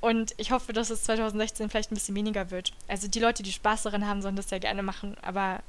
Und 0.00 0.34
ich 0.36 0.52
hoffe, 0.52 0.72
dass 0.72 0.90
es 0.90 1.04
2016 1.04 1.70
vielleicht 1.70 1.90
ein 1.90 1.94
bisschen 1.94 2.14
weniger 2.14 2.50
wird. 2.50 2.72
Also 2.86 3.08
die 3.08 3.18
Leute, 3.18 3.42
die 3.42 3.52
Spaß 3.52 3.84
daran 3.84 4.06
haben, 4.06 4.22
sollen 4.22 4.36
das 4.36 4.50
ja 4.50 4.58
gerne 4.58 4.82
machen. 4.82 5.16
Aber 5.22 5.62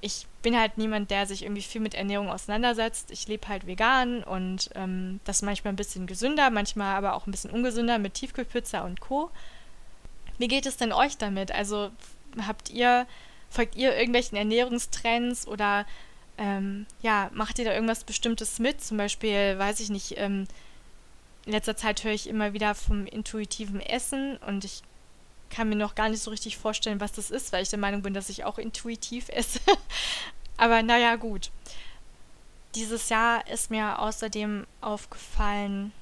ich 0.00 0.26
bin 0.42 0.56
halt 0.56 0.78
niemand, 0.78 1.10
der 1.10 1.26
sich 1.26 1.42
irgendwie 1.42 1.62
viel 1.62 1.80
mit 1.80 1.94
Ernährung 1.94 2.30
auseinandersetzt. 2.30 3.10
Ich 3.10 3.26
lebe 3.26 3.48
halt 3.48 3.66
vegan 3.66 4.22
und 4.22 4.70
ähm, 4.74 5.20
das 5.24 5.42
manchmal 5.42 5.72
ein 5.72 5.76
bisschen 5.76 6.06
gesünder, 6.06 6.50
manchmal 6.50 6.94
aber 6.96 7.14
auch 7.14 7.26
ein 7.26 7.30
bisschen 7.32 7.50
ungesünder 7.50 7.98
mit 7.98 8.14
Tiefkühlpizza 8.14 8.82
und 8.82 9.00
Co. 9.00 9.30
Wie 10.38 10.48
geht 10.48 10.66
es 10.66 10.76
denn 10.76 10.92
euch 10.92 11.16
damit? 11.18 11.52
Also 11.52 11.90
habt 12.46 12.70
ihr, 12.70 13.06
folgt 13.50 13.76
ihr 13.76 13.94
irgendwelchen 13.94 14.38
Ernährungstrends 14.38 15.46
oder 15.46 15.86
ähm, 16.38 16.86
ja, 17.02 17.30
macht 17.32 17.58
ihr 17.58 17.64
da 17.64 17.74
irgendwas 17.74 18.04
Bestimmtes 18.04 18.58
mit? 18.58 18.80
Zum 18.80 18.96
Beispiel, 18.96 19.58
weiß 19.58 19.80
ich 19.80 19.90
nicht, 19.90 20.14
ähm, 20.16 20.46
in 21.44 21.52
letzter 21.52 21.76
Zeit 21.76 22.04
höre 22.04 22.12
ich 22.12 22.28
immer 22.28 22.52
wieder 22.52 22.74
vom 22.74 23.06
intuitiven 23.06 23.80
Essen 23.80 24.36
und 24.46 24.64
ich 24.64 24.82
kann 25.50 25.68
mir 25.68 25.76
noch 25.76 25.94
gar 25.94 26.08
nicht 26.08 26.22
so 26.22 26.30
richtig 26.30 26.58
vorstellen, 26.58 27.00
was 27.00 27.12
das 27.12 27.30
ist, 27.30 27.52
weil 27.52 27.62
ich 27.62 27.70
der 27.70 27.78
Meinung 27.78 28.02
bin, 28.02 28.14
dass 28.14 28.28
ich 28.28 28.44
auch 28.44 28.58
intuitiv 28.58 29.28
esse. 29.32 29.60
Aber 30.56 30.82
naja, 30.82 31.16
gut. 31.16 31.50
Dieses 32.74 33.08
Jahr 33.08 33.48
ist 33.48 33.70
mir 33.70 33.98
außerdem 33.98 34.66
aufgefallen, 34.82 35.92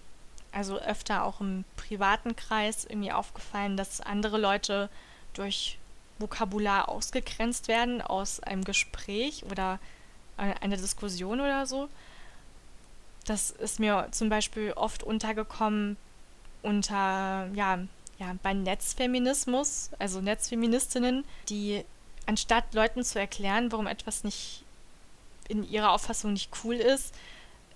also 0.56 0.78
öfter 0.78 1.24
auch 1.24 1.40
im 1.40 1.64
privaten 1.76 2.34
Kreis 2.34 2.86
irgendwie 2.86 3.12
aufgefallen, 3.12 3.76
dass 3.76 4.00
andere 4.00 4.38
Leute 4.38 4.88
durch 5.34 5.78
Vokabular 6.18 6.88
ausgegrenzt 6.88 7.68
werden 7.68 8.00
aus 8.00 8.40
einem 8.40 8.64
Gespräch 8.64 9.44
oder 9.50 9.78
einer 10.38 10.78
Diskussion 10.78 11.40
oder 11.40 11.66
so. 11.66 11.90
Das 13.26 13.50
ist 13.50 13.80
mir 13.80 14.08
zum 14.12 14.30
Beispiel 14.30 14.72
oft 14.72 15.02
untergekommen 15.02 15.98
unter, 16.62 17.48
ja, 17.52 17.80
ja, 18.18 18.34
bei 18.42 18.54
Netzfeminismus, 18.54 19.90
also 19.98 20.22
Netzfeministinnen, 20.22 21.26
die 21.50 21.84
anstatt 22.24 22.72
Leuten 22.72 23.04
zu 23.04 23.18
erklären, 23.18 23.72
warum 23.72 23.86
etwas 23.86 24.24
nicht 24.24 24.64
in 25.48 25.68
ihrer 25.68 25.92
Auffassung 25.92 26.32
nicht 26.32 26.50
cool 26.64 26.76
ist, 26.76 27.14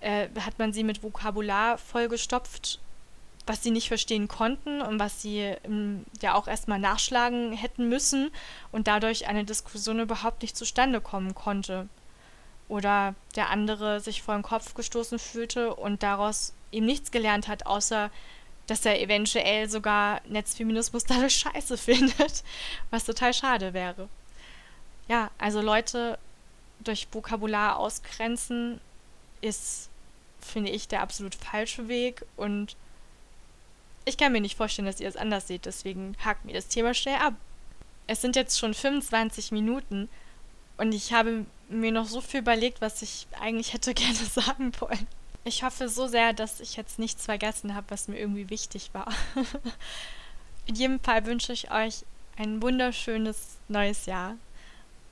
äh, 0.01 0.27
hat 0.39 0.59
man 0.59 0.73
sie 0.73 0.83
mit 0.83 1.03
Vokabular 1.03 1.77
vollgestopft, 1.77 2.79
was 3.47 3.63
sie 3.63 3.71
nicht 3.71 3.87
verstehen 3.87 4.27
konnten 4.27 4.81
und 4.81 4.99
was 4.99 5.21
sie 5.21 5.39
ähm, 5.63 6.05
ja 6.21 6.35
auch 6.35 6.47
erstmal 6.47 6.79
nachschlagen 6.79 7.53
hätten 7.53 7.89
müssen 7.89 8.31
und 8.71 8.87
dadurch 8.87 9.27
eine 9.27 9.45
Diskussion 9.45 9.99
überhaupt 9.99 10.41
nicht 10.41 10.57
zustande 10.57 11.01
kommen 11.01 11.35
konnte. 11.35 11.87
Oder 12.67 13.15
der 13.35 13.49
andere 13.49 13.99
sich 13.99 14.21
vor 14.21 14.35
den 14.35 14.43
Kopf 14.43 14.73
gestoßen 14.75 15.19
fühlte 15.19 15.75
und 15.75 16.03
daraus 16.03 16.53
eben 16.71 16.85
nichts 16.85 17.11
gelernt 17.11 17.47
hat, 17.47 17.65
außer 17.65 18.09
dass 18.67 18.85
er 18.85 19.01
eventuell 19.01 19.69
sogar 19.69 20.21
Netzfeminismus 20.27 21.03
dadurch 21.07 21.35
scheiße 21.35 21.77
findet, 21.77 22.43
was 22.89 23.03
total 23.03 23.33
schade 23.33 23.73
wäre. 23.73 24.07
Ja, 25.07 25.29
also 25.37 25.61
Leute 25.61 26.17
durch 26.79 27.07
Vokabular 27.11 27.77
ausgrenzen 27.77 28.79
ist 29.41 29.90
finde 30.41 30.71
ich, 30.71 30.87
der 30.87 31.01
absolut 31.01 31.35
falsche 31.35 31.87
Weg 31.87 32.25
und 32.37 32.75
ich 34.05 34.17
kann 34.17 34.31
mir 34.31 34.41
nicht 34.41 34.57
vorstellen, 34.57 34.87
dass 34.87 34.99
ihr 34.99 35.07
es 35.07 35.15
anders 35.15 35.47
seht, 35.47 35.65
deswegen 35.65 36.15
hakt 36.23 36.45
mir 36.45 36.53
das 36.53 36.67
Thema 36.67 36.93
schnell 36.93 37.17
ab. 37.17 37.33
Es 38.07 38.21
sind 38.21 38.35
jetzt 38.35 38.59
schon 38.59 38.73
25 38.73 39.51
Minuten 39.51 40.09
und 40.77 40.93
ich 40.93 41.13
habe 41.13 41.45
mir 41.69 41.91
noch 41.91 42.07
so 42.07 42.21
viel 42.21 42.39
überlegt, 42.41 42.81
was 42.81 43.01
ich 43.01 43.27
eigentlich 43.39 43.73
hätte 43.73 43.93
gerne 43.93 44.15
sagen 44.15 44.71
wollen. 44.79 45.07
Ich 45.43 45.63
hoffe 45.63 45.89
so 45.89 46.07
sehr, 46.07 46.33
dass 46.33 46.59
ich 46.59 46.75
jetzt 46.75 46.99
nichts 46.99 47.25
vergessen 47.25 47.73
habe, 47.73 47.89
was 47.89 48.07
mir 48.07 48.19
irgendwie 48.19 48.49
wichtig 48.49 48.89
war. 48.93 49.11
In 50.67 50.75
jedem 50.75 50.99
Fall 50.99 51.25
wünsche 51.25 51.53
ich 51.53 51.71
euch 51.71 52.05
ein 52.37 52.61
wunderschönes 52.61 53.57
neues 53.67 54.05
Jahr 54.05 54.35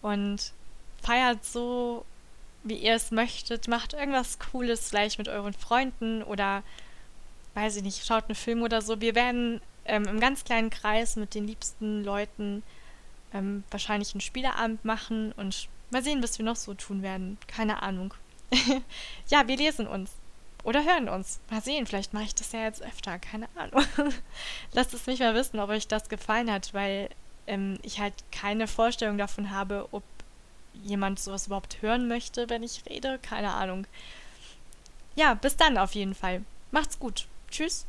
und 0.01 0.53
feiert 1.01 1.43
so 1.45 2.05
wie 2.63 2.75
ihr 2.75 2.95
es 2.95 3.11
möchtet. 3.11 3.67
Macht 3.67 3.93
irgendwas 3.93 4.39
Cooles 4.39 4.89
vielleicht 4.89 5.17
mit 5.17 5.27
euren 5.27 5.53
Freunden 5.53 6.23
oder 6.23 6.63
weiß 7.55 7.77
ich 7.77 7.83
nicht, 7.83 8.05
schaut 8.05 8.25
einen 8.25 8.35
Film 8.35 8.61
oder 8.61 8.81
so. 8.81 9.01
Wir 9.01 9.15
werden 9.15 9.61
ähm, 9.85 10.05
im 10.05 10.19
ganz 10.19 10.43
kleinen 10.43 10.69
Kreis 10.69 11.15
mit 11.15 11.35
den 11.35 11.47
liebsten 11.47 12.03
Leuten 12.03 12.63
ähm, 13.33 13.63
wahrscheinlich 13.71 14.13
einen 14.13 14.21
Spieleabend 14.21 14.85
machen 14.85 15.31
und 15.33 15.67
mal 15.91 16.03
sehen, 16.03 16.23
was 16.23 16.37
wir 16.37 16.45
noch 16.45 16.55
so 16.55 16.73
tun 16.73 17.01
werden. 17.01 17.37
Keine 17.47 17.81
Ahnung. 17.81 18.13
ja, 19.29 19.47
wir 19.47 19.57
lesen 19.57 19.87
uns. 19.87 20.11
Oder 20.63 20.83
hören 20.83 21.09
uns. 21.09 21.39
Mal 21.49 21.61
sehen, 21.61 21.87
vielleicht 21.87 22.13
mache 22.13 22.25
ich 22.25 22.35
das 22.35 22.51
ja 22.51 22.63
jetzt 22.63 22.83
öfter. 22.83 23.17
Keine 23.19 23.47
Ahnung. 23.55 23.83
Lasst 24.73 24.93
es 24.93 25.07
mich 25.07 25.19
mal 25.19 25.35
wissen, 25.35 25.59
ob 25.59 25.69
euch 25.69 25.87
das 25.87 26.09
gefallen 26.09 26.51
hat, 26.51 26.73
weil 26.73 27.09
ähm, 27.47 27.79
ich 27.81 27.99
halt 27.99 28.13
keine 28.31 28.67
Vorstellung 28.67 29.17
davon 29.17 29.51
habe, 29.51 29.87
ob 29.91 30.03
jemand 30.83 31.19
sowas 31.19 31.47
überhaupt 31.47 31.81
hören 31.81 32.07
möchte, 32.07 32.49
wenn 32.49 32.63
ich 32.63 32.83
rede. 32.89 33.19
Keine 33.21 33.51
Ahnung. 33.51 33.85
Ja, 35.15 35.33
bis 35.33 35.57
dann 35.57 35.77
auf 35.77 35.93
jeden 35.95 36.15
Fall. 36.15 36.43
Macht's 36.71 36.99
gut. 36.99 37.27
Tschüss. 37.49 37.85